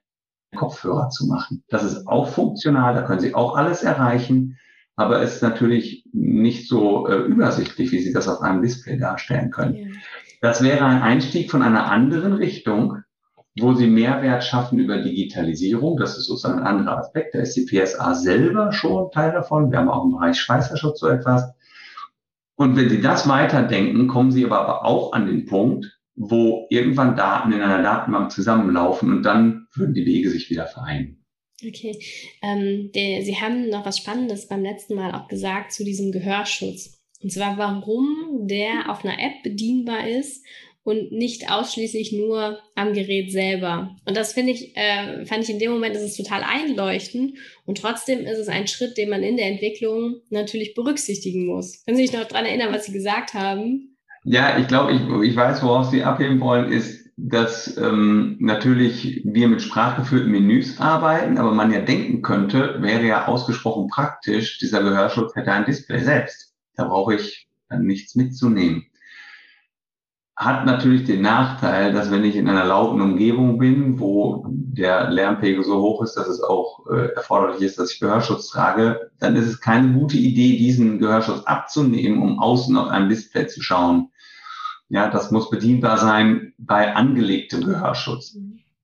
Kopfhörer 0.57 1.11
zu 1.11 1.27
machen. 1.27 1.63
Das 1.69 1.85
ist 1.85 2.07
auch 2.07 2.29
funktional, 2.29 2.95
da 2.95 3.03
können 3.03 3.21
Sie 3.21 3.35
auch 3.35 3.57
alles 3.57 3.83
erreichen, 3.83 4.59
aber 4.97 5.23
es 5.23 5.37
ist 5.37 5.43
natürlich 5.43 6.05
nicht 6.13 6.69
so 6.69 7.07
äh, 7.07 7.17
übersichtlich, 7.17 7.93
wie 7.93 8.01
Sie 8.01 8.13
das 8.13 8.29
auf 8.29 8.41
einem 8.41 8.63
Display 8.63 8.99
darstellen 8.99 9.51
können. 9.51 9.75
Ja. 9.75 9.87
Das 10.41 10.63
wäre 10.63 10.85
ein 10.85 11.03
Einstieg 11.03 11.51
von 11.51 11.63
einer 11.63 11.91
anderen 11.91 12.33
Richtung, 12.33 13.03
wo 13.59 13.75
Sie 13.75 13.87
Mehrwert 13.87 14.45
schaffen 14.45 14.79
über 14.79 14.99
Digitalisierung. 14.99 15.99
Das 15.99 16.17
ist 16.17 16.27
sozusagen 16.27 16.61
ein 16.61 16.67
anderer 16.67 16.99
Aspekt. 16.99 17.35
Da 17.35 17.41
ist 17.41 17.55
die 17.55 17.67
PSA 17.67 18.15
selber 18.15 18.73
schon 18.73 19.11
Teil 19.11 19.33
davon. 19.33 19.71
Wir 19.71 19.79
haben 19.79 19.91
auch 19.91 20.05
im 20.05 20.13
Bereich 20.13 20.41
Schweißerschutz 20.41 21.01
so 21.01 21.09
etwas. 21.09 21.53
Und 22.57 22.77
wenn 22.77 22.89
Sie 22.89 23.01
das 23.01 23.29
weiterdenken, 23.29 24.07
kommen 24.07 24.33
Sie 24.33 24.45
aber 24.45 24.85
auch 24.85 25.13
an 25.13 25.27
den 25.27 25.47
Punkt, 25.47 26.00
wo 26.23 26.67
irgendwann 26.69 27.17
Daten 27.17 27.51
in 27.51 27.63
einer 27.63 27.83
Datenbank 27.83 28.31
zusammenlaufen 28.31 29.11
und 29.11 29.23
dann 29.23 29.67
würden 29.75 29.95
die 29.95 30.05
Wege 30.05 30.29
sich 30.29 30.51
wieder 30.51 30.67
vereinen. 30.67 31.25
Okay. 31.67 31.99
Ähm, 32.43 32.91
der, 32.95 33.23
Sie 33.23 33.37
haben 33.37 33.71
noch 33.71 33.87
was 33.87 33.99
Spannendes 33.99 34.47
beim 34.47 34.63
letzten 34.63 34.95
Mal 34.95 35.15
auch 35.15 35.29
gesagt 35.29 35.73
zu 35.73 35.83
diesem 35.83 36.13
Gehörschutz. 36.13 37.01
Und 37.23 37.33
zwar, 37.33 37.57
warum 37.57 38.47
der 38.47 38.91
auf 38.91 39.03
einer 39.03 39.19
App 39.19 39.43
bedienbar 39.43 40.09
ist 40.09 40.45
und 40.83 41.11
nicht 41.11 41.51
ausschließlich 41.51 42.13
nur 42.13 42.59
am 42.75 42.93
Gerät 42.93 43.33
selber. 43.33 43.97
Und 44.05 44.15
das 44.15 44.35
finde 44.35 44.53
ich, 44.53 44.77
äh, 44.77 45.25
fand 45.25 45.45
ich 45.45 45.51
in 45.51 45.59
dem 45.59 45.73
Moment, 45.73 45.97
ist 45.97 46.03
es 46.03 46.17
total 46.17 46.43
einleuchtend. 46.43 47.39
Und 47.65 47.79
trotzdem 47.79 48.27
ist 48.27 48.39
es 48.39 48.49
ein 48.49 48.67
Schritt, 48.67 48.99
den 48.99 49.09
man 49.09 49.23
in 49.23 49.39
der 49.39 49.47
Entwicklung 49.47 50.21
natürlich 50.29 50.75
berücksichtigen 50.75 51.47
muss. 51.47 51.83
Können 51.85 51.97
Sie 51.97 52.07
sich 52.07 52.15
noch 52.15 52.29
daran 52.29 52.47
erinnern, 52.47 52.75
was 52.75 52.85
Sie 52.87 52.93
gesagt 52.93 53.33
haben? 53.33 53.90
Ja, 54.25 54.59
ich 54.59 54.69
glaube, 54.69 54.93
ich, 54.93 55.01
ich 55.31 55.37
weiß, 55.37 55.63
worauf 55.63 55.87
Sie 55.87 56.05
abheben 56.05 56.41
wollen, 56.41 56.71
ist, 56.71 57.09
dass 57.17 57.77
ähm, 57.79 58.37
natürlich 58.39 59.23
wir 59.25 59.49
mit 59.49 59.63
sprachgeführten 59.63 60.31
Menüs 60.31 60.81
arbeiten, 60.81 61.39
aber 61.39 61.53
man 61.53 61.73
ja 61.73 61.81
denken 61.81 62.23
könnte, 62.23 62.77
wäre 62.81 63.07
ja 63.07 63.27
ausgesprochen 63.27 63.89
praktisch, 63.89 64.59
dieser 64.59 64.83
Gehörschutz 64.83 65.35
hätte 65.37 65.53
ein 65.53 65.65
Display 65.65 66.01
selbst. 66.03 66.55
Da 66.77 66.85
brauche 66.85 67.15
ich 67.15 67.49
dann 67.69 67.85
nichts 67.85 68.15
mitzunehmen. 68.15 68.87
Hat 70.37 70.65
natürlich 70.65 71.05
den 71.05 71.21
Nachteil, 71.21 71.93
dass 71.93 72.11
wenn 72.11 72.25
ich 72.25 72.37
in 72.37 72.49
einer 72.49 72.65
lauten 72.65 73.03
Umgebung 73.03 73.59
bin, 73.59 74.01
wo 74.01 74.47
der 74.49 75.11
Lärmpegel 75.11 75.65
so 75.65 75.83
hoch 75.83 76.03
ist, 76.03 76.15
dass 76.15 76.29
es 76.29 76.43
auch 76.43 76.87
äh, 76.91 77.13
erforderlich 77.15 77.61
ist, 77.61 77.79
dass 77.79 77.93
ich 77.93 78.01
Gehörschutz 78.01 78.49
trage, 78.49 79.11
dann 79.19 79.37
ist 79.37 79.47
es 79.47 79.61
keine 79.61 79.93
gute 79.93 80.17
Idee, 80.17 80.57
diesen 80.57 80.99
Gehörschutz 80.99 81.45
abzunehmen, 81.45 82.23
um 82.23 82.39
außen 82.39 82.77
auf 82.79 82.89
einem 82.89 83.11
Display 83.11 83.47
zu 83.47 83.63
schauen 83.63 84.10
ja, 84.91 85.09
das 85.09 85.31
muss 85.31 85.51
bedienbar 85.51 85.97
sein 85.99 86.53
bei 86.59 86.95
angelegtem 86.95 87.65
Gehörschutz. 87.65 88.37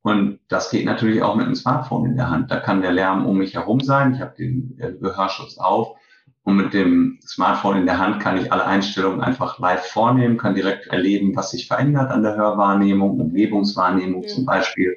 Und 0.03 0.39
das 0.49 0.71
geht 0.71 0.85
natürlich 0.85 1.21
auch 1.21 1.35
mit 1.35 1.47
einem 1.47 1.57
Smartphone 1.57 2.07
in 2.07 2.17
der 2.17 2.31
Hand. 2.31 2.49
Da 2.53 2.61
kann 2.61 2.81
der 2.81 2.93
Lärm 2.93 3.27
um 3.27 3.39
mich 3.39 3.55
herum 3.55 3.81
sein. 3.81 4.15
Ich 4.15 4.21
habe 4.21 4.37
den 4.39 4.77
Gehörschutz 5.01 5.59
auf. 5.59 5.97
Und 6.45 6.57
mit 6.59 6.73
dem 6.75 7.19
Smartphone 7.27 7.79
in 7.79 7.87
der 7.87 7.99
Hand 7.99 8.23
kann 8.23 8.39
ich 8.39 8.53
alle 8.53 8.65
Einstellungen 8.65 9.21
einfach 9.21 9.59
live 9.59 9.85
vornehmen, 9.85 10.39
kann 10.39 10.55
direkt 10.55 10.87
erleben, 10.87 11.35
was 11.35 11.51
sich 11.51 11.67
verändert 11.67 12.13
an 12.13 12.23
der 12.23 12.37
Hörwahrnehmung, 12.37 13.19
Umgebungswahrnehmung 13.19 14.21
mhm. 14.21 14.29
zum 14.29 14.47
Beispiel. 14.47 14.97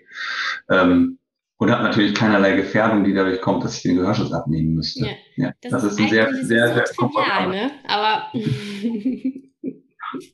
Ähm, 0.69 1.17
und 1.57 1.71
hat 1.71 1.81
natürlich 1.81 2.13
keinerlei 2.13 2.55
Gefährdung, 2.55 3.03
die 3.03 3.15
dadurch 3.15 3.41
kommt, 3.41 3.63
dass 3.63 3.77
ich 3.77 3.81
den 3.81 3.95
Gehörschutz 3.95 4.31
abnehmen 4.31 4.75
müsste. 4.75 5.07
Ja, 5.07 5.11
ja 5.37 5.51
das, 5.63 5.71
das, 5.71 5.83
ist 5.85 5.99
ein 5.99 6.09
sehr, 6.09 6.31
sehr, 6.35 6.45
sehr, 6.45 6.73
sehr 6.75 6.83
trivial, 6.83 7.49
ne? 7.49 7.71
Aber 7.87 8.27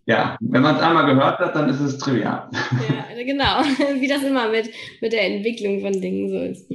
Ja, 0.05 0.37
wenn 0.39 0.61
man 0.61 0.75
es 0.75 0.81
einmal 0.81 1.05
gehört 1.05 1.39
hat, 1.39 1.55
dann 1.55 1.69
ist 1.69 1.79
es 1.79 1.97
trivial. 1.97 2.49
Ja, 2.53 3.23
genau, 3.23 3.61
wie 3.99 4.07
das 4.07 4.23
immer 4.23 4.49
mit, 4.49 4.69
mit 5.01 5.13
der 5.13 5.25
Entwicklung 5.25 5.81
von 5.81 5.99
Dingen 5.99 6.29
so 6.29 6.39
ist. 6.39 6.69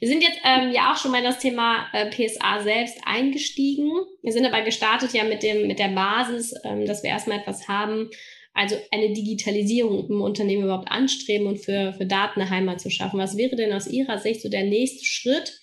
Wir 0.00 0.08
sind 0.08 0.22
jetzt 0.22 0.38
ähm, 0.44 0.70
ja 0.72 0.92
auch 0.92 0.96
schon 0.96 1.10
mal 1.10 1.18
in 1.18 1.24
das 1.24 1.38
Thema 1.38 1.86
äh, 1.92 2.10
PSA 2.10 2.62
selbst 2.62 2.98
eingestiegen. 3.04 3.90
Wir 4.22 4.32
sind 4.32 4.46
aber 4.46 4.62
gestartet 4.62 5.12
ja 5.12 5.24
mit, 5.24 5.42
dem, 5.42 5.66
mit 5.66 5.78
der 5.78 5.88
Basis, 5.88 6.54
ähm, 6.64 6.86
dass 6.86 7.02
wir 7.02 7.10
erstmal 7.10 7.38
etwas 7.38 7.68
haben, 7.68 8.10
also 8.52 8.76
eine 8.92 9.12
Digitalisierung 9.12 10.08
im 10.08 10.20
Unternehmen 10.20 10.64
überhaupt 10.64 10.90
anstreben 10.90 11.48
und 11.48 11.58
für, 11.58 11.92
für 11.92 12.06
Daten 12.06 12.40
eine 12.40 12.50
Heimat 12.50 12.80
zu 12.80 12.90
schaffen. 12.90 13.18
Was 13.18 13.36
wäre 13.36 13.56
denn 13.56 13.72
aus 13.72 13.88
Ihrer 13.88 14.18
Sicht 14.18 14.42
so 14.42 14.48
der 14.48 14.64
nächste 14.64 15.04
Schritt? 15.04 15.58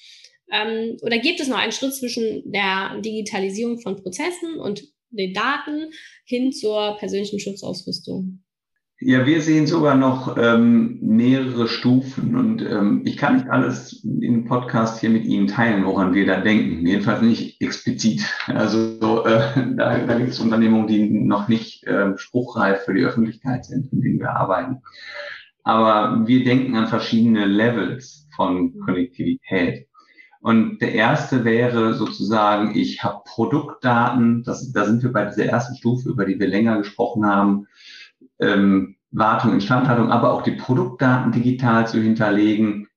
Ähm, 0.51 0.97
oder 1.01 1.17
gibt 1.17 1.39
es 1.39 1.47
noch 1.47 1.57
einen 1.57 1.71
Schritt 1.71 1.95
zwischen 1.95 2.51
der 2.51 2.99
Digitalisierung 2.99 3.79
von 3.79 3.95
Prozessen 3.95 4.59
und 4.59 4.83
den 5.11 5.33
Daten 5.33 5.91
hin 6.25 6.51
zur 6.51 6.97
persönlichen 6.97 7.39
Schutzausrüstung? 7.39 8.41
Ja, 9.03 9.25
wir 9.25 9.41
sehen 9.41 9.65
sogar 9.65 9.95
noch 9.95 10.37
ähm, 10.37 10.99
mehrere 11.01 11.67
Stufen 11.67 12.35
und 12.35 12.61
ähm, 12.61 13.01
ich 13.03 13.17
kann 13.17 13.37
nicht 13.37 13.49
alles 13.49 14.03
im 14.03 14.45
Podcast 14.45 14.99
hier 14.99 15.09
mit 15.09 15.25
Ihnen 15.25 15.47
teilen, 15.47 15.85
woran 15.85 16.13
wir 16.13 16.27
da 16.27 16.39
denken. 16.39 16.85
Jedenfalls 16.85 17.23
nicht 17.23 17.59
explizit. 17.59 18.21
Also 18.45 19.25
äh, 19.25 19.73
da, 19.75 19.97
da 20.05 20.17
gibt 20.19 20.29
es 20.29 20.39
Unternehmungen, 20.39 20.85
die 20.85 21.09
noch 21.09 21.47
nicht 21.47 21.83
äh, 21.85 22.15
spruchreif 22.15 22.83
für 22.83 22.93
die 22.93 23.03
Öffentlichkeit 23.03 23.65
sind, 23.65 23.91
in 23.91 24.01
denen 24.01 24.19
wir 24.19 24.35
arbeiten. 24.35 24.83
Aber 25.63 26.27
wir 26.27 26.43
denken 26.43 26.75
an 26.75 26.87
verschiedene 26.87 27.45
Levels 27.45 28.27
von 28.35 28.77
Konnektivität. 28.85 29.87
Und 30.41 30.79
der 30.79 30.93
erste 30.93 31.45
wäre 31.45 31.93
sozusagen, 31.93 32.75
ich 32.75 33.03
habe 33.03 33.21
Produktdaten, 33.25 34.43
das, 34.43 34.71
da 34.71 34.85
sind 34.85 35.03
wir 35.03 35.13
bei 35.13 35.25
dieser 35.25 35.45
ersten 35.45 35.75
Stufe, 35.75 36.09
über 36.09 36.25
die 36.25 36.39
wir 36.39 36.47
länger 36.47 36.79
gesprochen 36.79 37.25
haben, 37.27 37.67
ähm, 38.39 38.95
Wartung, 39.11 39.53
Instandhaltung, 39.53 40.11
aber 40.11 40.33
auch 40.33 40.41
die 40.41 40.53
Produktdaten 40.53 41.31
digital 41.31 41.85
zu 41.85 42.01
hinterlegen. 42.01 42.87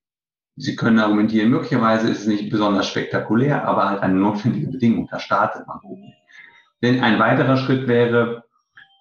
Sie 0.56 0.74
können 0.74 0.98
argumentieren, 0.98 1.50
möglicherweise 1.50 2.08
ist 2.08 2.20
es 2.20 2.26
nicht 2.26 2.48
besonders 2.48 2.88
spektakulär, 2.88 3.68
aber 3.68 3.90
halt 3.90 4.00
eine 4.00 4.14
notwendige 4.14 4.68
Bedingung. 4.68 5.08
Da 5.10 5.18
startet 5.18 5.66
man. 5.66 5.80
Denn 6.82 7.02
ein 7.02 7.18
weiterer 7.18 7.58
Schritt 7.58 7.88
wäre, 7.88 8.44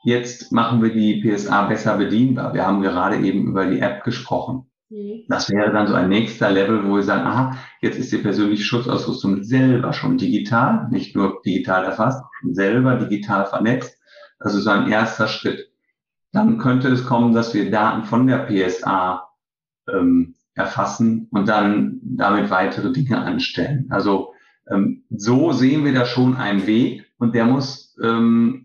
jetzt 0.03 0.51
machen 0.51 0.81
wir 0.81 0.91
die 0.91 1.21
PSA 1.21 1.67
besser 1.67 1.97
bedienbar. 1.97 2.53
Wir 2.53 2.65
haben 2.65 2.81
gerade 2.81 3.17
eben 3.17 3.47
über 3.47 3.67
die 3.67 3.79
App 3.79 4.03
gesprochen. 4.03 4.65
Mhm. 4.89 5.25
Das 5.27 5.49
wäre 5.49 5.71
dann 5.71 5.87
so 5.87 5.93
ein 5.93 6.09
nächster 6.09 6.51
Level, 6.51 6.87
wo 6.87 6.95
wir 6.95 7.03
sagen, 7.03 7.25
aha, 7.25 7.57
jetzt 7.81 7.97
ist 7.97 8.11
die 8.11 8.17
persönliche 8.17 8.63
Schutzausrüstung 8.63 9.43
selber 9.43 9.93
schon 9.93 10.17
digital, 10.17 10.87
nicht 10.89 11.15
nur 11.15 11.41
digital 11.45 11.85
erfasst, 11.85 12.23
selber 12.51 12.95
digital 12.95 13.45
vernetzt. 13.45 13.97
Das 14.39 14.55
ist 14.55 14.63
so 14.63 14.69
ein 14.71 14.91
erster 14.91 15.27
Schritt 15.27 15.73
dann 16.33 16.57
könnte 16.57 16.89
es 16.89 17.05
kommen, 17.05 17.33
dass 17.33 17.53
wir 17.53 17.71
Daten 17.71 18.03
von 18.03 18.27
der 18.27 18.47
PSA 18.47 19.29
ähm, 19.87 20.35
erfassen 20.55 21.27
und 21.31 21.47
dann 21.47 21.99
damit 22.01 22.49
weitere 22.49 22.91
Dinge 22.91 23.19
anstellen. 23.19 23.85
Also 23.89 24.33
ähm, 24.69 25.03
so 25.09 25.51
sehen 25.53 25.85
wir 25.85 25.93
da 25.93 26.05
schon 26.05 26.35
einen 26.35 26.65
Weg 26.67 27.05
und 27.19 27.35
der 27.35 27.45
muss 27.45 27.95
ähm, 28.03 28.62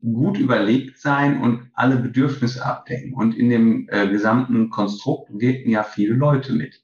gut 0.00 0.38
überlegt 0.38 0.98
sein 0.98 1.40
und 1.40 1.70
alle 1.74 1.96
Bedürfnisse 1.96 2.64
abdecken. 2.64 3.14
Und 3.14 3.36
in 3.36 3.50
dem 3.50 3.88
äh, 3.90 4.08
gesamten 4.08 4.70
Konstrukt 4.70 5.30
wirken 5.32 5.70
ja 5.70 5.82
viele 5.82 6.14
Leute 6.14 6.52
mit. 6.52 6.82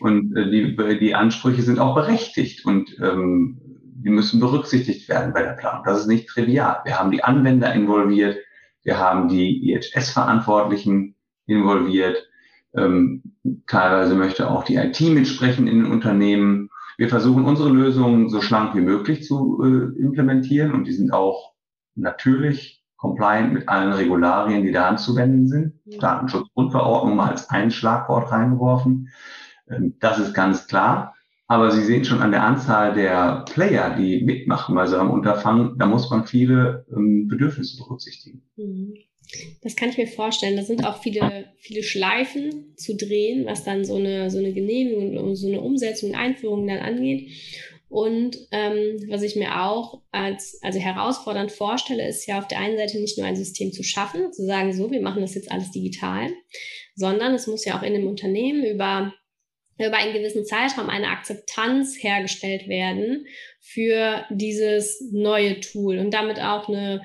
Und 0.00 0.36
äh, 0.36 0.50
die, 0.50 0.98
die 0.98 1.14
Ansprüche 1.14 1.62
sind 1.62 1.78
auch 1.78 1.94
berechtigt 1.94 2.64
und 2.66 2.98
ähm, 3.00 3.60
die 4.04 4.10
müssen 4.10 4.40
berücksichtigt 4.40 5.08
werden 5.08 5.32
bei 5.32 5.42
der 5.42 5.52
Planung. 5.52 5.84
Das 5.84 6.00
ist 6.00 6.06
nicht 6.06 6.28
trivial. 6.28 6.80
Wir 6.84 6.98
haben 6.98 7.10
die 7.10 7.24
Anwender 7.24 7.72
involviert, 7.72 8.38
wir 8.82 8.98
haben 8.98 9.28
die 9.28 9.72
IHS-Verantwortlichen 9.72 11.14
involviert. 11.46 12.28
Ähm, 12.76 13.22
teilweise 13.66 14.14
möchte 14.14 14.50
auch 14.50 14.64
die 14.64 14.76
IT 14.76 15.00
mitsprechen 15.00 15.66
in 15.66 15.84
den 15.84 15.92
Unternehmen. 15.92 16.68
Wir 16.98 17.08
versuchen 17.08 17.44
unsere 17.44 17.70
Lösungen 17.70 18.28
so 18.28 18.42
schlank 18.42 18.74
wie 18.74 18.82
möglich 18.82 19.24
zu 19.24 19.62
äh, 19.62 19.98
implementieren 19.98 20.72
und 20.72 20.86
die 20.86 20.92
sind 20.92 21.12
auch 21.12 21.53
natürlich 21.94 22.82
compliant 22.96 23.52
mit 23.52 23.68
allen 23.68 23.92
Regularien, 23.92 24.62
die 24.62 24.72
da 24.72 24.88
anzuwenden 24.88 25.46
sind. 25.46 25.74
Ja. 25.84 25.98
Datenschutzgrundverordnung 25.98 27.16
mal 27.16 27.30
als 27.30 27.50
ein 27.50 27.70
Schlagwort 27.70 28.32
reingeworfen. 28.32 29.08
Ähm, 29.68 29.96
das 30.00 30.18
ist 30.18 30.34
ganz 30.34 30.66
klar. 30.66 31.14
Aber 31.46 31.70
Sie 31.70 31.84
sehen 31.84 32.04
schon 32.04 32.22
an 32.22 32.30
der 32.30 32.42
Anzahl 32.42 32.94
der 32.94 33.44
Player, 33.52 33.94
die 33.96 34.24
mitmachen 34.24 34.74
bei 34.74 34.86
so 34.86 34.96
einem 34.96 35.10
Unterfangen, 35.10 35.78
da 35.78 35.86
muss 35.86 36.08
man 36.10 36.26
viele 36.26 36.86
ähm, 36.90 37.28
Bedürfnisse 37.28 37.76
berücksichtigen. 37.76 38.42
Mhm. 38.56 38.94
Das 39.62 39.76
kann 39.76 39.88
ich 39.88 39.98
mir 39.98 40.06
vorstellen. 40.06 40.56
Da 40.56 40.62
sind 40.62 40.86
auch 40.86 41.02
viele, 41.02 41.46
viele 41.58 41.82
Schleifen 41.82 42.74
zu 42.76 42.96
drehen, 42.96 43.46
was 43.46 43.64
dann 43.64 43.84
so 43.84 43.96
eine, 43.96 44.30
so 44.30 44.38
eine 44.38 44.52
Genehmigung 44.52 45.16
und 45.18 45.36
so 45.36 45.48
eine 45.48 45.60
Umsetzung, 45.60 46.14
Einführung 46.14 46.66
dann 46.66 46.78
angeht. 46.78 47.30
Und 47.94 48.36
ähm, 48.50 49.06
was 49.08 49.22
ich 49.22 49.36
mir 49.36 49.62
auch 49.62 50.02
als 50.10 50.58
also 50.62 50.80
herausfordernd 50.80 51.52
vorstelle, 51.52 52.08
ist 52.08 52.26
ja 52.26 52.40
auf 52.40 52.48
der 52.48 52.58
einen 52.58 52.76
Seite 52.76 52.98
nicht 52.98 53.16
nur 53.16 53.24
ein 53.24 53.36
System 53.36 53.72
zu 53.72 53.84
schaffen, 53.84 54.32
zu 54.32 54.44
sagen, 54.44 54.72
so, 54.72 54.90
wir 54.90 55.00
machen 55.00 55.22
das 55.22 55.36
jetzt 55.36 55.52
alles 55.52 55.70
digital, 55.70 56.28
sondern 56.96 57.34
es 57.34 57.46
muss 57.46 57.64
ja 57.64 57.78
auch 57.78 57.84
in 57.84 57.92
dem 57.92 58.08
Unternehmen 58.08 58.64
über 58.64 59.14
über 59.78 59.96
einen 59.96 60.12
gewissen 60.12 60.44
Zeitraum 60.44 60.88
eine 60.88 61.08
Akzeptanz 61.08 61.96
hergestellt 62.02 62.66
werden 62.68 63.26
für 63.60 64.24
dieses 64.30 65.00
neue 65.12 65.60
Tool 65.60 65.98
und 65.98 66.12
damit 66.12 66.40
auch 66.40 66.68
eine, 66.68 67.02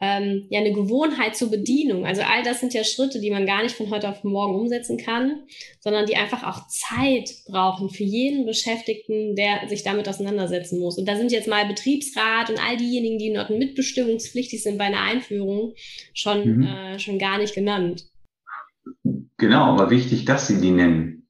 ähm, 0.00 0.46
ja, 0.48 0.60
eine 0.60 0.72
Gewohnheit 0.72 1.36
zur 1.36 1.50
Bedienung. 1.50 2.06
Also 2.06 2.22
all 2.22 2.42
das 2.42 2.60
sind 2.60 2.72
ja 2.72 2.84
Schritte, 2.84 3.20
die 3.20 3.30
man 3.30 3.46
gar 3.46 3.62
nicht 3.62 3.74
von 3.74 3.90
heute 3.90 4.08
auf 4.08 4.24
morgen 4.24 4.54
umsetzen 4.54 4.96
kann, 4.96 5.42
sondern 5.80 6.06
die 6.06 6.16
einfach 6.16 6.42
auch 6.42 6.66
Zeit 6.68 7.30
brauchen 7.46 7.90
für 7.90 8.04
jeden 8.04 8.46
Beschäftigten, 8.46 9.36
der 9.36 9.68
sich 9.68 9.82
damit 9.82 10.08
auseinandersetzen 10.08 10.80
muss. 10.80 10.96
Und 10.96 11.06
da 11.06 11.16
sind 11.16 11.32
jetzt 11.32 11.48
mal 11.48 11.66
Betriebsrat 11.66 12.48
und 12.48 12.58
all 12.58 12.78
diejenigen, 12.78 13.18
die 13.18 13.32
dort 13.32 13.50
mitbestimmungspflichtig 13.50 14.62
sind 14.62 14.78
bei 14.78 14.84
einer 14.84 15.02
Einführung, 15.02 15.74
schon, 16.14 16.56
mhm. 16.56 16.62
äh, 16.62 16.98
schon 16.98 17.18
gar 17.18 17.36
nicht 17.36 17.54
genannt. 17.54 18.06
Genau, 19.36 19.64
aber 19.64 19.90
wichtig, 19.90 20.24
dass 20.24 20.46
Sie 20.46 20.60
die 20.60 20.70
nennen. 20.70 21.20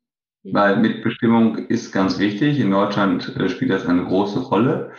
Weil 0.43 0.79
Mitbestimmung 0.79 1.67
ist 1.69 1.93
ganz 1.93 2.19
wichtig. 2.19 2.59
In 2.61 2.71
Deutschland 2.71 3.37
äh, 3.37 3.49
spielt 3.49 3.71
das 3.71 3.87
eine 3.87 4.05
große 4.05 4.41
Rolle. 4.41 4.93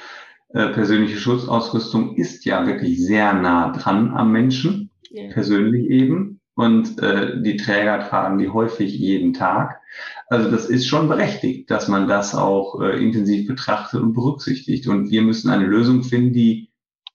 Äh, 0.54 0.68
persönliche 0.70 1.18
Schutzausrüstung 1.18 2.16
ist 2.16 2.46
ja 2.46 2.66
wirklich 2.68 3.04
sehr 3.04 3.34
nah 3.34 3.72
dran 3.72 4.14
am 4.14 4.32
Menschen, 4.32 4.90
ja. 5.10 5.32
persönlich 5.32 5.90
eben. 5.90 6.40
Und 6.56 7.02
äh, 7.02 7.42
die 7.42 7.56
Träger 7.56 8.00
tragen 8.00 8.38
die 8.38 8.50
häufig 8.50 8.94
jeden 8.94 9.34
Tag. 9.34 9.80
Also 10.28 10.52
das 10.52 10.66
ist 10.66 10.86
schon 10.86 11.08
berechtigt, 11.08 11.72
dass 11.72 11.88
man 11.88 12.08
das 12.08 12.36
auch 12.36 12.82
äh, 12.82 13.02
intensiv 13.02 13.48
betrachtet 13.48 14.02
und 14.02 14.14
berücksichtigt. 14.14 14.88
Und 14.88 15.10
wir 15.10 15.22
müssen 15.22 15.50
eine 15.50 15.66
Lösung 15.66 16.04
finden, 16.04 16.34
die 16.34 16.70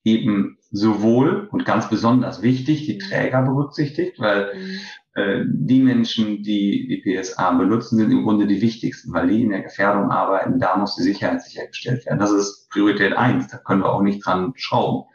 eben 0.04 0.58
sowohl 0.70 1.48
und 1.52 1.64
ganz 1.64 1.90
besonders 1.90 2.42
wichtig 2.42 2.86
die 2.86 2.98
Träger 2.98 3.42
berücksichtigt, 3.42 4.18
weil 4.18 4.54
mhm. 4.54 4.78
Äh, 5.16 5.44
die 5.46 5.80
Menschen, 5.80 6.42
die 6.42 7.02
die 7.02 7.20
PSA 7.20 7.52
benutzen, 7.52 7.96
sind 7.96 8.10
im 8.10 8.24
Grunde 8.24 8.46
die 8.46 8.60
wichtigsten, 8.60 9.14
weil 9.14 9.28
die 9.28 9.42
in 9.42 9.50
der 9.50 9.62
Gefährdung 9.62 10.10
arbeiten. 10.10 10.60
Da 10.60 10.76
muss 10.76 10.94
die 10.96 11.02
Sicherheit 11.02 11.42
sichergestellt 11.42 12.04
werden. 12.04 12.18
Das 12.18 12.30
ist 12.30 12.68
Priorität 12.68 13.14
eins. 13.14 13.48
Da 13.48 13.56
können 13.56 13.80
wir 13.80 13.90
auch 13.90 14.02
nicht 14.02 14.24
dran 14.24 14.52
schrauben. 14.56 15.08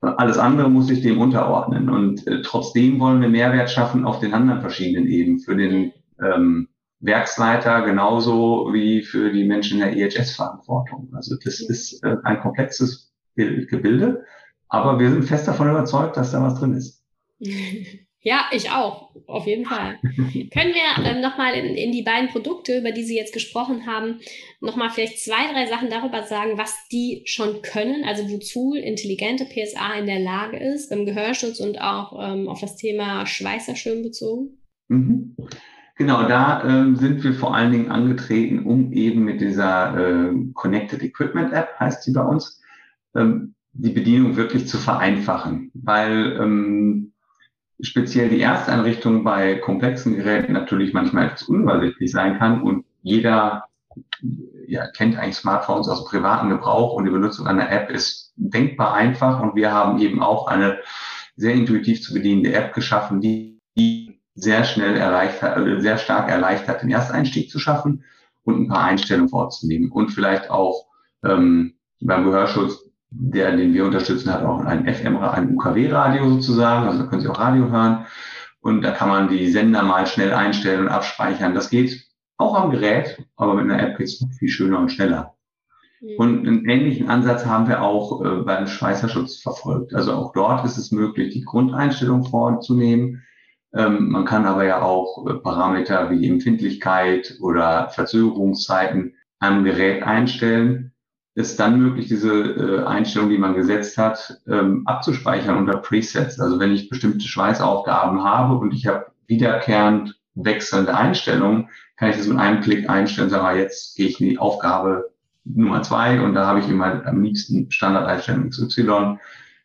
Alles 0.00 0.38
andere 0.38 0.70
muss 0.70 0.86
sich 0.86 1.02
dem 1.02 1.20
unterordnen. 1.20 1.88
Und 1.88 2.24
äh, 2.28 2.40
trotzdem 2.42 3.00
wollen 3.00 3.20
wir 3.20 3.28
Mehrwert 3.28 3.68
schaffen 3.68 4.04
auf 4.04 4.20
den 4.20 4.32
anderen 4.32 4.60
verschiedenen 4.60 5.08
Ebenen. 5.08 5.40
Für 5.40 5.56
den 5.56 5.92
ähm, 6.22 6.68
Werksleiter 7.00 7.82
genauso 7.82 8.72
wie 8.72 9.02
für 9.02 9.32
die 9.32 9.44
Menschen 9.44 9.80
in 9.80 9.86
der 9.86 9.96
EHS-Verantwortung. 9.96 11.12
Also 11.14 11.34
das 11.42 11.60
ist 11.60 12.00
äh, 12.04 12.14
ein 12.22 12.38
komplexes 12.38 13.12
Gebilde, 13.34 14.24
aber 14.68 14.98
wir 14.98 15.10
sind 15.10 15.24
fest 15.24 15.46
davon 15.48 15.68
überzeugt, 15.68 16.16
dass 16.16 16.30
da 16.30 16.42
was 16.42 16.58
drin 16.60 16.74
ist. 16.74 17.02
Ja, 18.26 18.46
ich 18.50 18.72
auch, 18.72 19.10
auf 19.28 19.46
jeden 19.46 19.66
Fall. 19.66 20.00
Können 20.02 20.74
wir 20.74 21.04
ähm, 21.04 21.20
nochmal 21.20 21.54
in, 21.54 21.76
in 21.76 21.92
die 21.92 22.02
beiden 22.02 22.28
Produkte, 22.28 22.76
über 22.76 22.90
die 22.90 23.04
Sie 23.04 23.14
jetzt 23.14 23.32
gesprochen 23.32 23.86
haben, 23.86 24.18
nochmal 24.60 24.90
vielleicht 24.90 25.20
zwei, 25.20 25.52
drei 25.52 25.66
Sachen 25.66 25.90
darüber 25.90 26.24
sagen, 26.24 26.58
was 26.58 26.74
die 26.90 27.22
schon 27.26 27.62
können, 27.62 28.02
also 28.04 28.28
wozu 28.28 28.74
intelligente 28.74 29.44
PSA 29.44 29.94
in 30.00 30.06
der 30.06 30.18
Lage 30.18 30.56
ist, 30.56 30.90
im 30.90 31.06
Gehörschutz 31.06 31.60
und 31.60 31.80
auch 31.80 32.18
ähm, 32.20 32.48
auf 32.48 32.60
das 32.60 32.74
Thema 32.74 33.26
Schweißerschirm 33.26 34.02
bezogen? 34.02 34.58
Mhm. 34.88 35.36
Genau, 35.94 36.26
da 36.26 36.64
äh, 36.64 36.96
sind 36.96 37.22
wir 37.22 37.32
vor 37.32 37.54
allen 37.54 37.70
Dingen 37.70 37.92
angetreten, 37.92 38.66
um 38.66 38.92
eben 38.92 39.22
mit 39.22 39.40
dieser 39.40 39.96
äh, 39.96 40.34
Connected 40.52 41.00
Equipment 41.04 41.52
App, 41.52 41.78
heißt 41.78 42.02
sie 42.02 42.12
bei 42.12 42.22
uns, 42.22 42.60
ähm, 43.14 43.54
die 43.72 43.90
Bedienung 43.90 44.34
wirklich 44.34 44.66
zu 44.66 44.78
vereinfachen, 44.78 45.70
weil 45.74 46.36
ähm, 46.40 47.12
speziell 47.80 48.28
die 48.28 48.40
Ersteinrichtung 48.40 49.24
bei 49.24 49.56
komplexen 49.56 50.16
Geräten 50.16 50.52
natürlich 50.52 50.92
manchmal 50.92 51.26
etwas 51.26 51.44
unübersichtlich 51.44 52.10
sein 52.10 52.38
kann 52.38 52.62
und 52.62 52.84
jeder 53.02 53.64
ja, 54.66 54.86
kennt 54.88 55.16
eigentlich 55.16 55.36
Smartphones 55.36 55.88
aus 55.88 56.04
privaten 56.04 56.48
Gebrauch 56.48 56.94
und 56.94 57.04
die 57.04 57.10
Benutzung 57.10 57.46
einer 57.46 57.70
App 57.70 57.90
ist 57.90 58.32
denkbar 58.36 58.94
einfach 58.94 59.40
und 59.40 59.54
wir 59.54 59.72
haben 59.72 59.98
eben 60.00 60.22
auch 60.22 60.46
eine 60.46 60.78
sehr 61.36 61.54
intuitiv 61.54 62.02
zu 62.02 62.14
bedienende 62.14 62.52
App 62.52 62.74
geschaffen, 62.74 63.20
die, 63.20 63.60
sehr 64.38 64.64
schnell 64.64 64.96
erreicht 64.96 65.40
hat, 65.40 65.56
also 65.56 65.80
sehr 65.80 65.96
stark 65.96 66.30
erleichtert, 66.30 66.82
den 66.82 66.90
Ersteinstieg 66.90 67.50
zu 67.50 67.58
schaffen 67.58 68.04
und 68.44 68.60
ein 68.60 68.68
paar 68.68 68.84
Einstellungen 68.84 69.30
vorzunehmen 69.30 69.90
und 69.90 70.10
vielleicht 70.10 70.50
auch 70.50 70.86
ähm, 71.24 71.74
beim 72.00 72.24
Gehörschutz 72.24 72.85
der, 73.10 73.56
den 73.56 73.72
wir 73.72 73.84
unterstützen, 73.84 74.32
hat 74.32 74.42
auch 74.42 74.64
ein 74.64 74.92
FM, 74.92 75.16
ein 75.16 75.54
UKW-Radio 75.54 76.28
sozusagen, 76.28 76.86
also 76.86 77.02
da 77.02 77.06
können 77.06 77.22
Sie 77.22 77.28
auch 77.28 77.38
Radio 77.38 77.70
hören. 77.70 78.06
Und 78.60 78.82
da 78.82 78.90
kann 78.90 79.08
man 79.08 79.28
die 79.28 79.48
Sender 79.48 79.82
mal 79.82 80.06
schnell 80.06 80.34
einstellen 80.34 80.82
und 80.82 80.88
abspeichern. 80.88 81.54
Das 81.54 81.70
geht 81.70 82.04
auch 82.36 82.54
am 82.56 82.70
Gerät, 82.70 83.24
aber 83.36 83.54
mit 83.54 83.70
einer 83.70 83.82
App 83.82 83.96
geht 83.96 84.08
es 84.08 84.20
noch 84.20 84.32
viel 84.32 84.48
schöner 84.48 84.80
und 84.80 84.90
schneller. 84.90 85.36
Mhm. 86.00 86.16
Und 86.18 86.48
einen 86.48 86.68
ähnlichen 86.68 87.08
Ansatz 87.08 87.46
haben 87.46 87.68
wir 87.68 87.82
auch 87.82 88.24
äh, 88.24 88.42
beim 88.42 88.66
Schweißerschutz 88.66 89.40
verfolgt. 89.40 89.94
Also 89.94 90.12
auch 90.12 90.32
dort 90.32 90.64
ist 90.64 90.76
es 90.76 90.92
möglich, 90.92 91.32
die 91.32 91.44
Grundeinstellung 91.44 92.24
vorzunehmen. 92.24 93.22
Ähm, 93.74 94.08
man 94.10 94.24
kann 94.24 94.46
aber 94.46 94.64
ja 94.64 94.82
auch 94.82 95.26
äh, 95.28 95.34
Parameter 95.34 96.10
wie 96.10 96.28
Empfindlichkeit 96.28 97.36
oder 97.40 97.88
Verzögerungszeiten 97.90 99.14
am 99.38 99.64
Gerät 99.64 100.02
einstellen. 100.02 100.92
Ist 101.36 101.60
dann 101.60 101.78
möglich, 101.78 102.08
diese 102.08 102.32
äh, 102.32 102.84
Einstellung, 102.84 103.28
die 103.28 103.36
man 103.36 103.54
gesetzt 103.54 103.98
hat, 103.98 104.40
ähm, 104.48 104.86
abzuspeichern 104.86 105.58
unter 105.58 105.76
Presets. 105.76 106.40
Also 106.40 106.58
wenn 106.58 106.72
ich 106.72 106.88
bestimmte 106.88 107.28
Schweißaufgaben 107.28 108.24
habe 108.24 108.56
und 108.56 108.72
ich 108.72 108.86
habe 108.86 109.12
wiederkehrend 109.26 110.18
wechselnde 110.34 110.96
Einstellungen, 110.96 111.68
kann 111.96 112.08
ich 112.08 112.16
das 112.16 112.26
mit 112.26 112.38
einem 112.38 112.62
Klick 112.62 112.88
einstellen, 112.88 113.28
sagen, 113.28 113.44
ah, 113.44 113.54
jetzt 113.54 113.96
gehe 113.96 114.08
ich 114.08 114.18
in 114.18 114.30
die 114.30 114.38
Aufgabe 114.38 115.12
Nummer 115.44 115.82
zwei 115.82 116.22
und 116.22 116.32
da 116.32 116.46
habe 116.46 116.60
ich 116.60 116.68
immer 116.70 117.06
am 117.06 117.22
liebsten 117.22 117.70
Standardeinstellung 117.70 118.48
XY. 118.48 119.18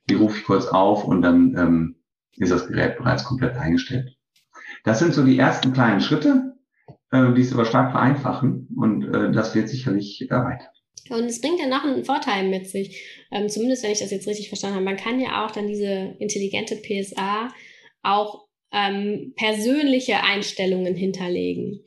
Die 0.09 0.15
rufe 0.15 0.37
ich 0.37 0.43
kurz 0.43 0.67
auf 0.67 1.05
und 1.05 1.21
dann 1.21 1.55
ähm, 1.57 1.95
ist 2.35 2.51
das 2.51 2.67
Gerät 2.67 2.97
bereits 2.97 3.23
komplett 3.23 3.55
eingestellt. 3.55 4.17
Das 4.83 4.99
sind 4.99 5.13
so 5.13 5.23
die 5.23 5.39
ersten 5.39 5.71
kleinen 5.71 6.01
Schritte, 6.01 6.53
äh, 7.11 7.31
die 7.31 7.41
es 7.41 7.53
aber 7.53 7.63
stark 7.63 7.91
vereinfachen 7.91 8.67
und 8.75 9.05
äh, 9.05 9.31
das 9.31 9.55
wird 9.55 9.69
sicherlich 9.69 10.29
erweitert. 10.29 10.80
Und 11.09 11.25
es 11.25 11.41
bringt 11.41 11.59
ja 11.59 11.67
noch 11.67 11.83
einen 11.83 12.05
Vorteil 12.05 12.47
mit 12.47 12.67
sich, 12.67 13.03
ähm, 13.31 13.49
zumindest 13.49 13.83
wenn 13.83 13.91
ich 13.91 13.99
das 13.99 14.11
jetzt 14.11 14.27
richtig 14.27 14.49
verstanden 14.49 14.75
habe. 14.75 14.85
Man 14.85 14.97
kann 14.97 15.19
ja 15.19 15.45
auch 15.45 15.51
dann 15.51 15.67
diese 15.67 16.15
intelligente 16.19 16.75
PSA 16.75 17.49
auch 18.03 18.45
ähm, 18.71 19.33
persönliche 19.35 20.23
Einstellungen 20.23 20.95
hinterlegen. 20.95 21.83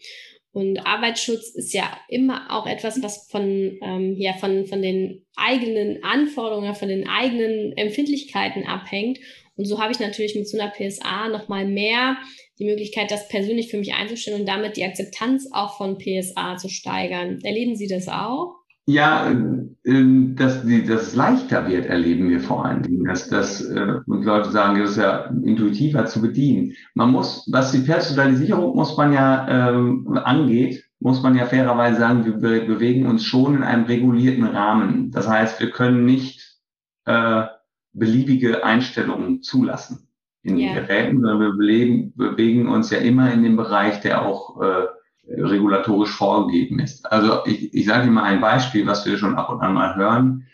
Und 0.53 0.87
Arbeitsschutz 0.87 1.49
ist 1.55 1.73
ja 1.75 1.99
immer 2.09 2.47
auch 2.51 2.67
etwas, 2.67 3.03
was 3.03 3.29
von, 3.29 3.77
ähm, 3.83 4.15
ja, 4.17 4.35
von, 4.35 4.67
von 4.67 4.83
den 4.83 5.27
eigenen 5.35 6.05
Anforderungen, 6.05 6.77
von 6.77 6.89
den 6.89 7.09
eigenen 7.09 7.77
Empfindlichkeiten 7.77 8.65
abhängt. 8.65 9.19
Und 9.57 9.65
so 9.65 9.81
habe 9.81 9.93
ich 9.93 9.99
natürlich 9.99 10.37
mit 10.37 10.49
so 10.49 10.59
einer 10.59 10.71
PSA 10.71 11.29
nochmal 11.29 11.67
mehr 11.67 12.19
die 12.61 12.67
Möglichkeit, 12.67 13.11
das 13.11 13.29
persönlich 13.29 13.69
für 13.69 13.79
mich 13.79 13.95
einzustellen 13.95 14.41
und 14.41 14.47
damit 14.47 14.77
die 14.77 14.85
Akzeptanz 14.85 15.49
auch 15.53 15.77
von 15.77 15.99
PSA 15.99 16.57
zu 16.57 16.69
steigern. 16.69 17.41
Erleben 17.43 17.75
Sie 17.75 17.89
das 17.89 18.07
auch? 18.07 18.55
Ja, 18.87 19.31
ähm, 19.31 20.37
dass, 20.37 20.63
die, 20.63 20.85
dass 20.85 21.09
es 21.09 21.15
leichter 21.15 21.67
wird, 21.69 21.87
erleben 21.87 22.29
wir 22.29 22.41
vor 22.41 22.67
allen 22.67 22.83
Dingen. 22.83 23.05
Dass, 23.05 23.29
dass 23.29 23.65
äh, 23.65 24.01
und 24.07 24.25
Leute 24.25 24.51
sagen, 24.51 24.79
das 24.79 24.91
ist 24.93 24.97
ja 24.99 25.25
intuitiver 25.43 26.05
zu 26.07 26.21
bedienen. 26.21 26.75
Man 26.95 27.11
muss, 27.11 27.49
was 27.51 27.73
die 27.73 27.79
Personalisierung 27.79 28.77
muss 28.77 28.97
man 28.97 29.13
ja 29.13 29.71
ähm, 29.71 30.19
angeht, 30.23 30.85
muss 31.01 31.23
man 31.23 31.35
ja 31.35 31.47
fairerweise 31.47 31.99
sagen, 31.99 32.25
wir 32.25 32.33
be 32.35 32.67
bewegen 32.67 33.07
uns 33.07 33.25
schon 33.25 33.57
in 33.57 33.63
einem 33.63 33.85
regulierten 33.85 34.45
Rahmen. 34.45 35.11
Das 35.11 35.29
heißt, 35.29 35.61
wir 35.61 35.71
können 35.71 36.05
nicht 36.05 36.59
äh, 37.07 37.45
beliebige 37.93 38.65
Einstellungen 38.65 39.43
zulassen 39.43 40.09
in 40.43 40.57
den 40.59 40.75
Geräten, 40.75 41.21
sondern 41.21 41.41
wir 41.41 41.57
beleben, 41.57 42.13
bewegen 42.17 42.69
uns 42.69 42.91
ja 42.91 42.99
immer 42.99 43.33
in 43.33 43.43
dem 43.43 43.57
Bereich, 43.57 44.01
der 44.01 44.27
auch 44.27 44.61
äh, 44.61 44.87
regulatorisch 45.29 46.11
vorgegeben 46.11 46.79
ist. 46.81 47.11
Also 47.11 47.45
ich, 47.47 47.73
ich 47.73 47.87
sage 47.87 48.05
Ihnen 48.05 48.15
mal 48.15 48.25
ein 48.25 48.41
Beispiel, 48.41 48.87
was 48.87 49.07
wir 49.07 49.19
schon 49.19 49.37
ab 49.37 49.51
und 49.51 49.61
an 49.61 49.75
mal 49.75 49.97
hören. 49.97 50.47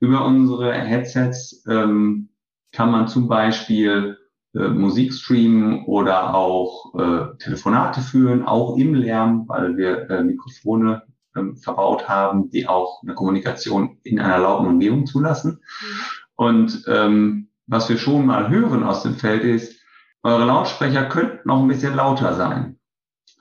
Über 0.00 0.24
unsere 0.24 0.72
Headsets 0.72 1.64
ähm, 1.68 2.28
kann 2.72 2.90
man 2.90 3.08
zum 3.08 3.28
Beispiel 3.28 4.18
äh, 4.54 4.68
Musik 4.68 5.12
streamen 5.12 5.84
oder 5.86 6.34
auch 6.34 6.94
äh, 6.98 7.36
Telefonate 7.38 8.00
führen, 8.00 8.44
auch 8.44 8.76
im 8.76 8.94
Lärm, 8.94 9.44
weil 9.48 9.76
wir 9.76 10.10
äh, 10.10 10.22
Mikrofone 10.22 11.02
äh, 11.34 11.42
verbaut 11.56 12.08
haben, 12.08 12.50
die 12.50 12.66
auch 12.66 13.02
eine 13.02 13.14
Kommunikation 13.14 13.98
in 14.02 14.20
einer 14.20 14.38
lauten 14.38 14.66
Umgebung 14.66 15.06
zulassen. 15.06 15.60
Mhm. 15.80 16.00
Und 16.34 16.84
ähm, 16.86 17.48
was 17.66 17.88
wir 17.88 17.98
schon 17.98 18.26
mal 18.26 18.48
hören 18.48 18.84
aus 18.84 19.02
dem 19.02 19.14
Feld 19.14 19.42
ist, 19.42 19.80
eure 20.22 20.44
Lautsprecher 20.44 21.06
könnten 21.06 21.46
noch 21.48 21.60
ein 21.60 21.68
bisschen 21.68 21.94
lauter 21.94 22.34
sein 22.34 22.77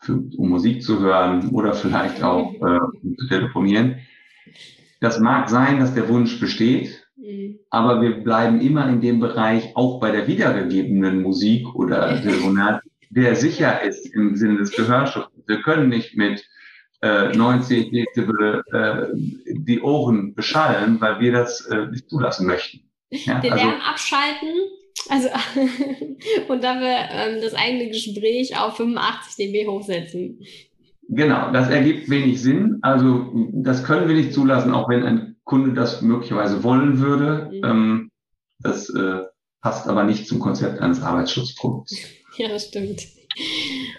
für, 0.08 0.24
um 0.38 0.50
Musik 0.50 0.82
zu 0.82 1.00
hören 1.00 1.50
oder 1.50 1.74
vielleicht 1.74 2.24
auch 2.24 2.54
äh, 2.56 2.80
um 3.04 3.16
zu 3.18 3.28
telefonieren. 3.28 3.98
Das 5.00 5.20
mag 5.20 5.50
sein, 5.50 5.80
dass 5.80 5.94
der 5.94 6.10
Wunsch 6.10 6.40
besteht, 6.40 7.06
mhm. 7.18 7.60
aber 7.70 8.02
wir 8.02 8.24
bleiben 8.24 8.62
immer 8.62 8.90
in 8.90 9.02
dem 9.02 9.20
Bereich, 9.20 9.76
auch 9.76 10.00
bei 10.00 10.12
der 10.12 10.28
wiedergegebenen 10.28 11.22
Musik 11.22 11.68
oder 11.76 12.20
Telefonat, 12.24 12.82
der 13.10 13.36
sicher 13.36 13.82
ist 13.84 14.06
im 14.16 14.36
Sinne 14.36 14.58
des 14.58 14.72
Gehörschutzes. 14.72 15.44
Wir 15.46 15.62
können 15.62 15.90
nicht 15.90 16.18
mit 16.18 16.44
äh, 17.02 17.36
90 17.36 17.92
Dezibel 17.92 18.64
äh, 18.72 19.08
die 19.54 19.82
Ohren 19.82 20.34
beschallen, 20.34 21.00
weil 21.00 21.20
wir 21.20 21.32
das 21.32 21.62
äh, 21.68 21.88
nicht 21.88 22.10
zulassen 22.10 22.48
möchten. 22.48 22.90
Ja, 23.12 23.40
Den 23.40 23.54
also, 23.54 23.66
Lärm 23.66 23.80
abschalten 23.82 24.50
also, 25.10 25.28
und 26.48 26.62
wir 26.62 27.10
ähm, 27.12 27.42
das 27.42 27.54
eigene 27.54 27.88
Gespräch 27.88 28.58
auf 28.60 28.78
85 28.78 29.36
dB 29.36 29.68
hochsetzen. 29.68 30.40
Genau, 31.10 31.52
das 31.52 31.70
ergibt 31.70 32.10
wenig 32.10 32.42
Sinn. 32.42 32.80
Also, 32.82 33.32
das 33.54 33.84
können 33.84 34.08
wir 34.08 34.16
nicht 34.16 34.34
zulassen, 34.34 34.74
auch 34.74 34.90
wenn 34.90 35.04
ein 35.04 35.36
Kunde 35.44 35.74
das 35.74 36.02
möglicherweise 36.02 36.64
wollen 36.64 37.00
würde. 37.00 37.50
Mhm. 37.52 37.64
Ähm, 37.64 38.12
das 38.60 38.90
äh, 38.90 39.22
passt 39.62 39.88
aber 39.88 40.04
nicht 40.04 40.28
zum 40.28 40.40
Konzept 40.40 40.80
eines 40.80 41.02
Arbeitsschutzprodukts. 41.02 41.96
Ja, 42.38 42.50
das 42.50 42.68
stimmt. 42.68 43.02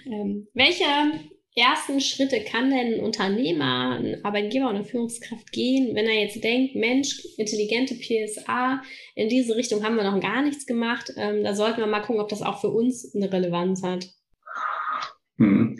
Ähm, 0.06 0.46
welche 0.54 0.84
ersten 1.58 2.00
Schritte 2.00 2.40
kann 2.44 2.70
denn 2.70 2.94
ein 2.94 3.00
Unternehmer, 3.00 3.98
ein 3.98 4.24
Arbeitgeber 4.24 4.66
oder 4.66 4.76
eine 4.76 4.84
Führungskraft 4.84 5.52
gehen, 5.52 5.94
wenn 5.94 6.06
er 6.06 6.20
jetzt 6.20 6.42
denkt, 6.42 6.74
Mensch, 6.74 7.24
intelligente 7.36 7.94
PSA, 7.94 8.82
in 9.14 9.28
diese 9.28 9.56
Richtung 9.56 9.82
haben 9.82 9.96
wir 9.96 10.10
noch 10.10 10.20
gar 10.20 10.42
nichts 10.42 10.66
gemacht. 10.66 11.12
Ähm, 11.16 11.44
da 11.44 11.54
sollten 11.54 11.80
wir 11.80 11.86
mal 11.86 12.00
gucken, 12.00 12.20
ob 12.20 12.28
das 12.28 12.42
auch 12.42 12.60
für 12.60 12.70
uns 12.70 13.14
eine 13.14 13.32
Relevanz 13.32 13.82
hat. 13.82 14.08
Hm. 15.38 15.78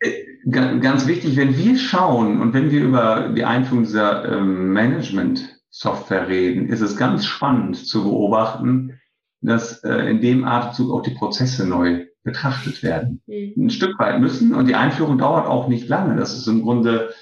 Äh, 0.00 0.24
ganz 0.50 1.06
wichtig, 1.06 1.36
wenn 1.36 1.56
wir 1.56 1.78
schauen 1.78 2.40
und 2.40 2.52
wenn 2.52 2.70
wir 2.70 2.82
über 2.82 3.32
die 3.34 3.44
Einführung 3.44 3.84
dieser 3.84 4.36
ähm, 4.36 4.72
Management-Software 4.72 6.28
reden, 6.28 6.68
ist 6.68 6.80
es 6.80 6.96
ganz 6.96 7.24
spannend 7.24 7.76
zu 7.76 8.04
beobachten, 8.04 9.00
dass 9.40 9.82
äh, 9.84 10.10
in 10.10 10.20
dem 10.20 10.44
Atemzug 10.44 10.92
auch 10.92 11.02
die 11.02 11.14
Prozesse 11.14 11.66
neu 11.66 12.05
betrachtet 12.26 12.82
werden. 12.82 13.22
Mhm. 13.26 13.54
Ein 13.56 13.70
Stück 13.70 13.98
weit 13.98 14.20
müssen 14.20 14.52
und 14.52 14.66
die 14.66 14.74
Einführung 14.74 15.16
dauert 15.16 15.46
auch 15.46 15.68
nicht 15.68 15.88
lange. 15.88 16.16
Das 16.16 16.36
ist 16.36 16.46
im 16.48 16.62
Grunde 16.62 17.14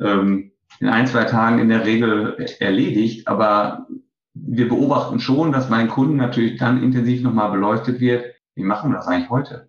ähm, 0.00 0.50
in 0.80 0.88
ein, 0.88 1.06
zwei 1.06 1.24
Tagen 1.24 1.60
in 1.60 1.68
der 1.68 1.84
Regel 1.84 2.36
erledigt, 2.58 3.28
aber 3.28 3.86
wir 4.34 4.68
beobachten 4.68 5.20
schon, 5.20 5.52
dass 5.52 5.68
meinen 5.68 5.88
Kunden 5.88 6.16
natürlich 6.16 6.58
dann 6.58 6.82
intensiv 6.82 7.22
nochmal 7.22 7.50
beleuchtet 7.50 8.00
wird, 8.00 8.24
wie 8.54 8.64
machen 8.64 8.90
wir 8.90 8.96
das 8.96 9.06
eigentlich 9.06 9.30
heute? 9.30 9.68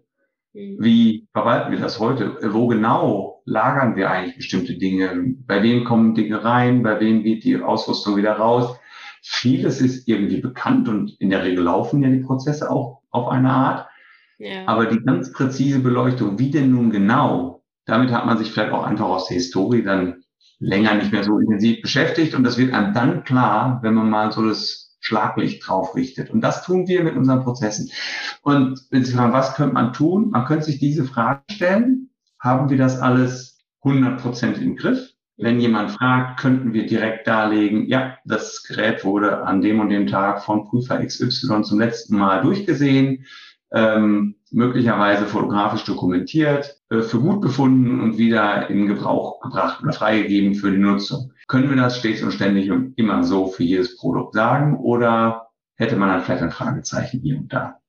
Mhm. 0.53 0.77
Wie 0.79 1.27
verwalten 1.33 1.71
wir 1.71 1.79
das 1.79 1.99
heute? 1.99 2.37
Wo 2.41 2.67
genau 2.67 3.41
lagern 3.45 3.97
wir 3.97 4.09
eigentlich 4.09 4.37
bestimmte 4.37 4.77
Dinge? 4.77 5.35
Bei 5.45 5.61
wem 5.61 5.83
kommen 5.83 6.15
Dinge 6.15 6.43
rein? 6.43 6.83
Bei 6.83 6.99
wem 6.99 7.23
geht 7.23 7.43
die 7.43 7.61
Ausrüstung 7.61 8.15
wieder 8.15 8.33
raus? 8.33 8.77
Vieles 9.21 9.81
ist 9.81 10.07
irgendwie 10.07 10.39
bekannt 10.39 10.87
und 10.87 11.19
in 11.19 11.29
der 11.29 11.43
Regel 11.43 11.65
laufen 11.65 12.01
ja 12.01 12.09
die 12.09 12.23
Prozesse 12.23 12.71
auch 12.71 13.01
auf 13.09 13.27
eine 13.27 13.49
Art. 13.49 13.88
Aber 14.65 14.85
die 14.85 15.01
ganz 15.01 15.31
präzise 15.31 15.79
Beleuchtung, 15.79 16.39
wie 16.39 16.51
denn 16.51 16.71
nun 16.71 16.91
genau, 16.91 17.63
damit 17.85 18.11
hat 18.11 18.25
man 18.25 18.37
sich 18.37 18.51
vielleicht 18.51 18.71
auch 18.71 18.83
einfach 18.83 19.05
aus 19.05 19.27
der 19.27 19.35
Historie 19.35 19.83
dann 19.83 20.23
länger 20.59 20.95
nicht 20.95 21.11
mehr 21.11 21.23
so 21.23 21.39
intensiv 21.39 21.81
beschäftigt. 21.81 22.35
Und 22.35 22.43
das 22.43 22.57
wird 22.57 22.73
einem 22.73 22.93
dann 22.93 23.23
klar, 23.23 23.79
wenn 23.81 23.93
man 23.93 24.09
mal 24.09 24.31
so 24.31 24.47
das 24.47 24.97
Schlaglicht 25.01 25.67
drauf 25.67 25.95
richtet. 25.95 26.29
Und 26.29 26.41
das 26.41 26.63
tun 26.63 26.87
wir 26.87 27.03
mit 27.03 27.15
unseren 27.15 27.43
Prozessen. 27.43 27.89
Und 28.41 28.79
wenn 28.91 29.03
Sie 29.03 29.13
fragen, 29.13 29.33
was 29.33 29.55
könnte 29.55 29.73
man 29.73 29.93
tun? 29.93 30.29
Man 30.29 30.45
könnte 30.45 30.65
sich 30.65 30.79
diese 30.79 31.05
Frage 31.05 31.41
stellen. 31.51 32.09
Haben 32.39 32.69
wir 32.69 32.77
das 32.77 32.99
alles 32.99 33.57
100 33.83 34.21
Prozent 34.21 34.57
im 34.59 34.75
Griff? 34.75 35.13
Wenn 35.37 35.59
jemand 35.61 35.91
fragt, 35.91 36.41
könnten 36.41 36.73
wir 36.73 36.85
direkt 36.85 37.25
darlegen, 37.25 37.87
ja, 37.87 38.17
das 38.25 38.63
Gerät 38.63 39.05
wurde 39.05 39.43
an 39.43 39.61
dem 39.61 39.79
und 39.79 39.89
dem 39.89 40.05
Tag 40.05 40.43
von 40.43 40.65
Prüfer 40.65 41.03
XY 41.03 41.61
zum 41.63 41.79
letzten 41.79 42.17
Mal 42.17 42.41
durchgesehen 42.41 43.25
ähm, 43.71 44.35
möglicherweise 44.51 45.25
fotografisch 45.25 45.83
dokumentiert, 45.83 46.77
äh, 46.89 47.01
für 47.01 47.19
gut 47.19 47.41
befunden 47.41 48.01
und 48.01 48.17
wieder 48.17 48.69
in 48.69 48.87
Gebrauch 48.87 49.39
gebracht 49.41 49.83
oder 49.83 49.93
freigegeben 49.93 50.55
für 50.55 50.71
die 50.71 50.77
Nutzung. 50.77 51.31
Können 51.47 51.69
wir 51.69 51.77
das 51.77 51.99
stets 51.99 52.23
und 52.23 52.31
ständig 52.31 52.71
und 52.71 52.97
immer 52.97 53.23
so 53.23 53.47
für 53.47 53.63
jedes 53.63 53.97
Produkt 53.97 54.33
sagen 54.33 54.77
oder 54.77 55.49
hätte 55.75 55.95
man 55.95 56.09
dann 56.09 56.21
vielleicht 56.21 56.43
ein 56.43 56.51
Fragezeichen 56.51 57.21
hier 57.21 57.37
und 57.37 57.53
da? 57.53 57.79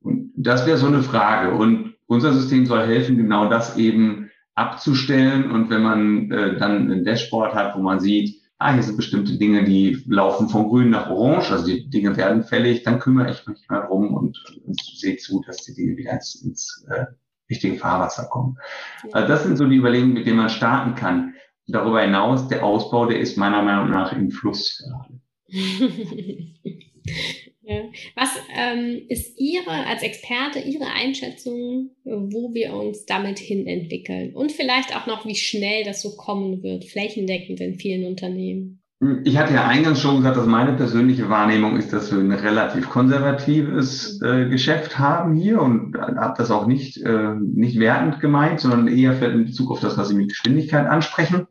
Und 0.00 0.32
das 0.36 0.66
wäre 0.66 0.78
so 0.78 0.86
eine 0.86 1.02
Frage. 1.02 1.54
Und 1.54 1.94
unser 2.06 2.32
System 2.32 2.66
soll 2.66 2.86
helfen, 2.86 3.16
genau 3.16 3.48
das 3.48 3.76
eben 3.76 4.30
abzustellen. 4.54 5.50
Und 5.50 5.70
wenn 5.70 5.82
man 5.82 6.30
äh, 6.30 6.56
dann 6.56 6.90
ein 6.90 7.04
Dashboard 7.04 7.54
hat, 7.54 7.76
wo 7.76 7.80
man 7.80 8.00
sieht, 8.00 8.39
ah, 8.60 8.74
hier 8.74 8.82
sind 8.82 8.96
bestimmte 8.96 9.38
Dinge, 9.38 9.64
die 9.64 10.04
laufen 10.06 10.48
von 10.48 10.68
grün 10.68 10.90
nach 10.90 11.10
orange, 11.10 11.50
also 11.50 11.66
die 11.66 11.88
Dinge 11.88 12.16
werden 12.16 12.44
fällig, 12.44 12.82
dann 12.82 13.00
kümmere 13.00 13.30
ich 13.30 13.46
mich 13.46 13.66
mal 13.68 13.86
drum 13.86 14.14
und, 14.14 14.38
und 14.64 14.80
sehe 14.80 15.16
zu, 15.16 15.42
dass 15.46 15.64
die 15.64 15.74
Dinge 15.74 15.96
wieder 15.96 16.12
ins, 16.12 16.34
ins 16.36 16.86
äh, 16.90 17.06
richtige 17.48 17.76
Fahrwasser 17.76 18.26
kommen. 18.26 18.58
Ja. 19.04 19.14
Also 19.14 19.28
das 19.28 19.42
sind 19.44 19.56
so 19.56 19.66
die 19.66 19.76
Überlegungen, 19.76 20.12
mit 20.12 20.26
denen 20.26 20.36
man 20.36 20.50
starten 20.50 20.94
kann. 20.94 21.34
darüber 21.66 22.02
hinaus, 22.02 22.48
der 22.48 22.62
Ausbau, 22.62 23.06
der 23.06 23.20
ist 23.20 23.38
meiner 23.38 23.62
Meinung 23.62 23.90
nach 23.90 24.12
im 24.12 24.30
Fluss 24.30 24.78
gerade. 24.78 25.20
ja. 27.70 27.82
Was 28.16 28.30
ähm, 28.56 29.02
ist 29.08 29.38
Ihre, 29.38 29.86
als 29.86 30.02
Experte, 30.02 30.58
Ihre 30.58 30.86
Einschätzung, 30.86 31.90
wo 32.04 32.52
wir 32.52 32.74
uns 32.74 33.06
damit 33.06 33.38
hin 33.38 33.66
entwickeln? 33.66 34.34
Und 34.34 34.52
vielleicht 34.52 34.96
auch 34.96 35.06
noch, 35.06 35.24
wie 35.26 35.36
schnell 35.36 35.84
das 35.84 36.02
so 36.02 36.16
kommen 36.16 36.62
wird, 36.62 36.84
flächendeckend 36.84 37.60
in 37.60 37.78
vielen 37.78 38.06
Unternehmen? 38.06 38.80
Ich 39.24 39.38
hatte 39.38 39.54
ja 39.54 39.66
eingangs 39.66 40.02
schon 40.02 40.18
gesagt, 40.18 40.36
dass 40.36 40.46
meine 40.46 40.74
persönliche 40.74 41.30
Wahrnehmung 41.30 41.78
ist, 41.78 41.90
dass 41.90 42.12
wir 42.12 42.18
ein 42.18 42.32
relativ 42.32 42.90
konservatives 42.90 44.20
äh, 44.20 44.46
Geschäft 44.50 44.98
haben 44.98 45.36
hier 45.36 45.62
und 45.62 45.96
habe 45.96 46.34
das 46.36 46.50
auch 46.50 46.66
nicht, 46.66 46.98
äh, 46.98 47.34
nicht 47.34 47.78
wertend 47.78 48.20
gemeint, 48.20 48.60
sondern 48.60 48.88
eher 48.88 49.18
in 49.22 49.46
Bezug 49.46 49.70
auf 49.70 49.80
das, 49.80 49.96
was 49.96 50.08
Sie 50.08 50.14
mit 50.14 50.28
Geschwindigkeit 50.28 50.86
ansprechen. 50.86 51.46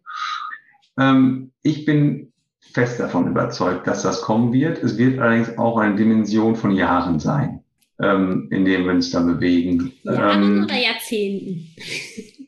Ähm, 0.99 1.51
ich 1.63 1.85
bin 1.85 2.33
fest 2.73 2.99
davon 2.99 3.27
überzeugt, 3.27 3.87
dass 3.87 4.03
das 4.03 4.21
kommen 4.21 4.53
wird. 4.53 4.83
Es 4.83 4.97
wird 4.97 5.19
allerdings 5.19 5.57
auch 5.57 5.77
eine 5.77 5.95
Dimension 5.95 6.55
von 6.55 6.71
Jahren 6.71 7.19
sein, 7.19 7.63
ähm, 7.99 8.47
in 8.51 8.65
dem 8.65 8.85
wir 8.85 8.91
uns 8.91 9.11
da 9.11 9.21
bewegen. 9.21 9.93
Jahren 10.03 10.43
ähm, 10.43 10.63
oder 10.65 10.77
Jahrzehnten? 10.77 11.67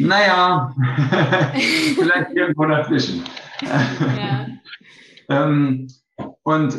Naja, 0.00 0.74
vielleicht 1.94 2.32
irgendwo 2.32 2.66
dazwischen. 2.66 3.24
Ja. 3.62 4.46
ähm, 5.28 5.88
und 6.42 6.78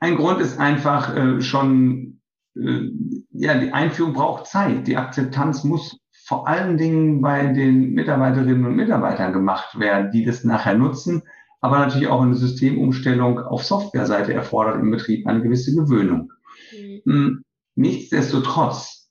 ein 0.00 0.16
Grund 0.16 0.40
ist 0.40 0.58
einfach 0.58 1.16
äh, 1.16 1.40
schon, 1.40 2.20
äh, 2.56 2.90
ja, 3.30 3.58
die 3.58 3.72
Einführung 3.72 4.12
braucht 4.12 4.46
Zeit. 4.46 4.86
Die 4.86 4.96
Akzeptanz 4.96 5.64
muss 5.64 5.98
vor 6.26 6.46
allen 6.46 6.76
Dingen 6.76 7.22
bei 7.22 7.46
den 7.46 7.92
Mitarbeiterinnen 7.94 8.66
und 8.66 8.76
Mitarbeitern 8.76 9.32
gemacht 9.32 9.78
werden, 9.78 10.10
die 10.10 10.24
das 10.24 10.44
nachher 10.44 10.74
nutzen, 10.74 11.22
aber 11.60 11.78
natürlich 11.78 12.08
auch 12.08 12.22
eine 12.22 12.36
Systemumstellung 12.36 13.40
auf 13.40 13.64
Softwareseite 13.64 14.32
erfordert 14.32 14.80
im 14.80 14.90
Betrieb 14.90 15.26
eine 15.26 15.42
gewisse 15.42 15.74
Gewöhnung. 15.74 16.32
Mhm. 16.72 17.02
Hm, 17.04 17.42
nichtsdestotrotz 17.74 19.08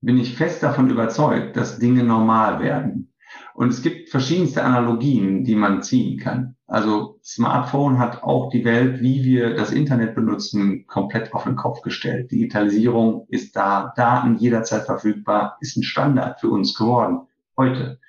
bin 0.00 0.18
ich 0.18 0.34
fest 0.34 0.62
davon 0.62 0.90
überzeugt, 0.90 1.56
dass 1.56 1.78
Dinge 1.78 2.04
normal 2.04 2.60
werden. 2.60 3.12
Und 3.54 3.68
es 3.68 3.82
gibt 3.82 4.10
verschiedenste 4.10 4.62
Analogien, 4.62 5.44
die 5.44 5.54
man 5.54 5.82
ziehen 5.82 6.18
kann. 6.18 6.56
Also 6.66 7.20
Smartphone 7.22 7.98
hat 7.98 8.22
auch 8.22 8.50
die 8.50 8.64
Welt, 8.64 9.00
wie 9.00 9.24
wir 9.24 9.54
das 9.54 9.70
Internet 9.70 10.14
benutzen, 10.14 10.86
komplett 10.86 11.32
auf 11.32 11.44
den 11.44 11.56
Kopf 11.56 11.80
gestellt. 11.82 12.30
Digitalisierung 12.30 13.26
ist 13.28 13.54
da, 13.54 13.92
Daten 13.96 14.36
jederzeit 14.36 14.84
verfügbar, 14.86 15.56
ist 15.60 15.76
ein 15.76 15.82
Standard 15.82 16.40
für 16.40 16.48
uns 16.48 16.74
geworden. 16.74 17.28
Heute. 17.56 18.00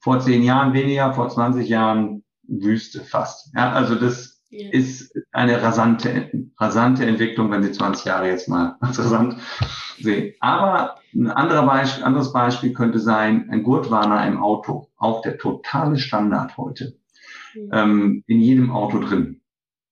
Vor 0.00 0.20
zehn 0.20 0.42
Jahren 0.42 0.72
weniger, 0.72 1.12
vor 1.12 1.28
20 1.28 1.68
Jahren 1.68 2.24
Wüste 2.60 3.00
fast. 3.00 3.52
Ja, 3.54 3.72
also 3.72 3.94
das 3.94 4.42
ja. 4.50 4.68
ist 4.70 5.14
eine 5.32 5.62
rasante, 5.62 6.30
rasante 6.58 7.06
Entwicklung, 7.06 7.50
wenn 7.50 7.62
Sie 7.62 7.72
20 7.72 8.04
Jahre 8.04 8.28
jetzt 8.28 8.48
mal 8.48 8.76
als 8.80 8.98
rasant 8.98 9.36
sehen. 9.98 10.34
Aber 10.40 10.96
ein 11.14 11.30
anderer 11.30 11.66
Beispiel, 11.66 12.04
anderes 12.04 12.32
Beispiel 12.32 12.72
könnte 12.72 12.98
sein, 12.98 13.48
ein 13.50 13.62
Gurtwarner 13.62 14.26
im 14.26 14.42
Auto. 14.42 14.88
Auch 14.96 15.22
der 15.22 15.38
totale 15.38 15.98
Standard 15.98 16.56
heute. 16.56 16.96
Mhm. 17.54 17.70
Ähm, 17.72 18.24
in 18.26 18.40
jedem 18.40 18.70
Auto 18.70 19.00
drin. 19.00 19.40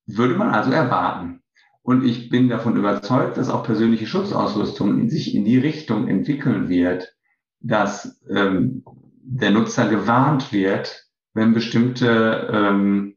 Würde 0.07 0.35
man 0.35 0.51
also 0.51 0.71
erwarten. 0.73 1.43
Und 1.83 2.05
ich 2.05 2.29
bin 2.29 2.49
davon 2.49 2.77
überzeugt, 2.77 3.39
dass 3.39 3.49
auch 3.49 3.65
persönliche 3.65 4.07
Schutzausrüstung 4.07 5.01
in 5.01 5.09
sich 5.09 5.35
in 5.35 5.45
die 5.45 5.59
Richtung 5.59 6.09
entwickeln 6.09 6.69
wird, 6.69 7.15
dass 7.61 8.21
ähm, 8.29 8.85
der 9.23 9.51
Nutzer 9.51 9.89
gewarnt 9.89 10.53
wird, 10.53 11.10
wenn 11.41 11.55
bestimmte 11.55 12.51
ähm, 12.53 13.17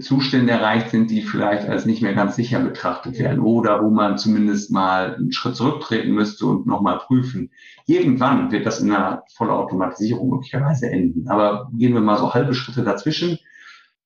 Zustände 0.00 0.52
erreicht 0.52 0.90
sind, 0.90 1.10
die 1.10 1.22
vielleicht 1.22 1.68
als 1.68 1.86
nicht 1.86 2.02
mehr 2.02 2.14
ganz 2.14 2.36
sicher 2.36 2.60
betrachtet 2.60 3.18
werden 3.18 3.40
oder 3.40 3.82
wo 3.82 3.90
man 3.90 4.16
zumindest 4.16 4.70
mal 4.70 5.16
einen 5.16 5.32
Schritt 5.32 5.56
zurücktreten 5.56 6.12
müsste 6.12 6.46
und 6.46 6.68
nochmal 6.68 6.98
prüfen. 6.98 7.50
Irgendwann 7.86 8.52
wird 8.52 8.64
das 8.64 8.78
in 8.78 8.92
einer 8.92 9.24
Vollautomatisierung 9.34 10.30
möglicherweise 10.30 10.88
enden. 10.88 11.28
Aber 11.28 11.68
gehen 11.72 11.94
wir 11.94 12.00
mal 12.00 12.16
so 12.16 12.32
halbe 12.32 12.54
Schritte 12.54 12.84
dazwischen. 12.84 13.38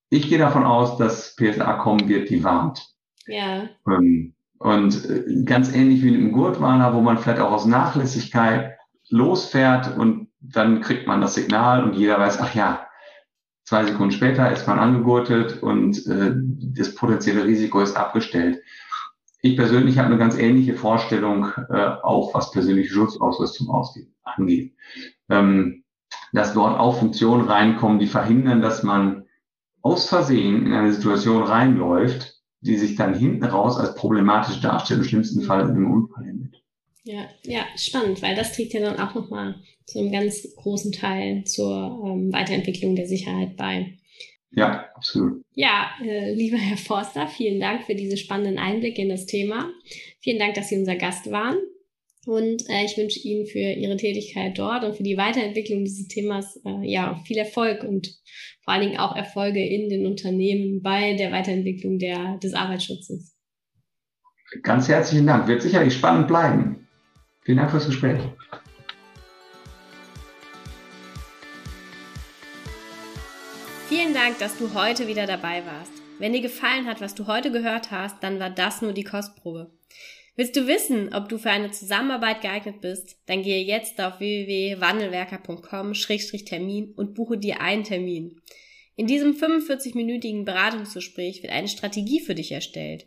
Ich 0.08 0.30
gehe 0.30 0.38
davon 0.38 0.64
aus, 0.64 0.96
dass 0.96 1.36
PSA 1.36 1.74
kommen 1.74 2.08
wird, 2.08 2.30
die 2.30 2.42
warnt. 2.42 2.88
Ja. 3.26 3.68
Ähm, 3.86 4.32
und 4.58 5.10
äh, 5.10 5.44
ganz 5.44 5.74
ähnlich 5.74 6.02
wie 6.02 6.14
im 6.14 6.32
Gurtwarner, 6.32 6.94
wo 6.94 7.02
man 7.02 7.18
vielleicht 7.18 7.40
auch 7.40 7.52
aus 7.52 7.66
Nachlässigkeit 7.66 8.78
losfährt 9.10 9.94
und 9.98 10.28
dann 10.40 10.80
kriegt 10.80 11.06
man 11.06 11.20
das 11.20 11.34
Signal 11.34 11.84
und 11.84 11.96
jeder 11.96 12.18
weiß, 12.18 12.40
ach 12.40 12.54
ja, 12.54 12.85
Zwei 13.66 13.84
Sekunden 13.84 14.12
später 14.12 14.50
ist 14.52 14.68
man 14.68 14.78
angegurtet 14.78 15.60
und 15.60 16.06
äh, 16.06 16.34
das 16.36 16.94
potenzielle 16.94 17.44
Risiko 17.44 17.80
ist 17.80 17.96
abgestellt. 17.96 18.62
Ich 19.42 19.56
persönlich 19.56 19.98
habe 19.98 20.06
eine 20.06 20.18
ganz 20.18 20.38
ähnliche 20.38 20.74
Vorstellung, 20.74 21.48
äh, 21.68 21.86
auch 22.02 22.32
was 22.32 22.52
persönliche 22.52 22.94
Schutzausrüstung 22.94 23.68
ausgeht, 23.68 24.08
angeht. 24.22 24.72
Ähm, 25.28 25.82
dass 26.32 26.54
dort 26.54 26.78
auch 26.78 26.98
Funktionen 26.98 27.48
reinkommen, 27.48 27.98
die 27.98 28.06
verhindern, 28.06 28.62
dass 28.62 28.84
man 28.84 29.24
aus 29.82 30.08
Versehen 30.08 30.66
in 30.66 30.72
eine 30.72 30.92
Situation 30.92 31.42
reinläuft, 31.42 32.40
die 32.60 32.76
sich 32.76 32.94
dann 32.94 33.14
hinten 33.14 33.44
raus 33.44 33.78
als 33.78 33.96
problematisch 33.96 34.60
darstellt, 34.60 35.00
im 35.00 35.06
schlimmsten 35.06 35.42
Fall 35.42 35.62
in 35.62 35.70
einem 35.70 35.90
Unfall 35.90 36.24
endet. 36.28 36.62
Ja, 37.06 37.28
ja, 37.44 37.64
spannend, 37.76 38.20
weil 38.20 38.34
das 38.34 38.52
trägt 38.52 38.72
ja 38.72 38.80
dann 38.80 38.98
auch 38.98 39.14
nochmal 39.14 39.54
zu 39.84 40.00
einem 40.00 40.10
ganz 40.10 40.42
großen 40.56 40.90
Teil 40.90 41.44
zur 41.44 42.02
ähm, 42.04 42.32
Weiterentwicklung 42.32 42.96
der 42.96 43.06
Sicherheit 43.06 43.56
bei. 43.56 43.96
Ja, 44.50 44.90
absolut. 44.92 45.40
Ja, 45.54 45.88
äh, 46.02 46.34
lieber 46.34 46.56
Herr 46.56 46.76
Forster, 46.76 47.28
vielen 47.28 47.60
Dank 47.60 47.84
für 47.84 47.94
diese 47.94 48.16
spannenden 48.16 48.58
Einblicke 48.58 49.02
in 49.02 49.08
das 49.08 49.26
Thema. 49.26 49.70
Vielen 50.18 50.40
Dank, 50.40 50.54
dass 50.54 50.68
Sie 50.68 50.78
unser 50.78 50.96
Gast 50.96 51.30
waren. 51.30 51.58
Und 52.26 52.68
äh, 52.68 52.84
ich 52.84 52.96
wünsche 52.96 53.20
Ihnen 53.20 53.46
für 53.46 53.60
Ihre 53.60 53.96
Tätigkeit 53.96 54.58
dort 54.58 54.82
und 54.82 54.96
für 54.96 55.04
die 55.04 55.16
Weiterentwicklung 55.16 55.84
dieses 55.84 56.08
Themas 56.08 56.60
äh, 56.64 56.90
ja 56.90 57.22
viel 57.24 57.38
Erfolg 57.38 57.84
und 57.84 58.18
vor 58.64 58.74
allen 58.74 58.82
Dingen 58.82 58.98
auch 58.98 59.14
Erfolge 59.14 59.64
in 59.64 59.88
den 59.88 60.06
Unternehmen 60.06 60.82
bei 60.82 61.14
der 61.14 61.30
Weiterentwicklung 61.30 62.00
der, 62.00 62.38
des 62.38 62.54
Arbeitsschutzes. 62.54 63.36
Ganz 64.64 64.88
herzlichen 64.88 65.28
Dank. 65.28 65.46
Wird 65.46 65.62
sicherlich 65.62 65.94
spannend 65.94 66.26
bleiben. 66.26 66.85
Vielen 67.46 67.56
Dank 67.58 67.70
fürs 67.70 67.86
Gespräch. 67.86 68.20
Vielen 73.88 74.14
Dank, 74.14 74.40
dass 74.40 74.58
du 74.58 74.74
heute 74.74 75.06
wieder 75.06 75.28
dabei 75.28 75.64
warst. 75.64 75.92
Wenn 76.18 76.32
dir 76.32 76.40
gefallen 76.40 76.86
hat, 76.86 77.00
was 77.00 77.14
du 77.14 77.28
heute 77.28 77.52
gehört 77.52 77.92
hast, 77.92 78.20
dann 78.20 78.40
war 78.40 78.50
das 78.50 78.82
nur 78.82 78.92
die 78.92 79.04
Kostprobe. 79.04 79.70
Willst 80.34 80.56
du 80.56 80.66
wissen, 80.66 81.14
ob 81.14 81.28
du 81.28 81.38
für 81.38 81.50
eine 81.50 81.70
Zusammenarbeit 81.70 82.40
geeignet 82.40 82.80
bist? 82.80 83.16
Dann 83.26 83.44
gehe 83.44 83.62
jetzt 83.62 84.00
auf 84.00 84.18
www.wandelwerker.com-termin 84.18 86.94
und 86.96 87.14
buche 87.14 87.38
dir 87.38 87.60
einen 87.60 87.84
Termin. 87.84 88.40
In 88.96 89.06
diesem 89.06 89.36
45-minütigen 89.36 90.44
Beratungsgespräch 90.44 91.44
wird 91.44 91.52
eine 91.52 91.68
Strategie 91.68 92.18
für 92.18 92.34
dich 92.34 92.50
erstellt. 92.50 93.06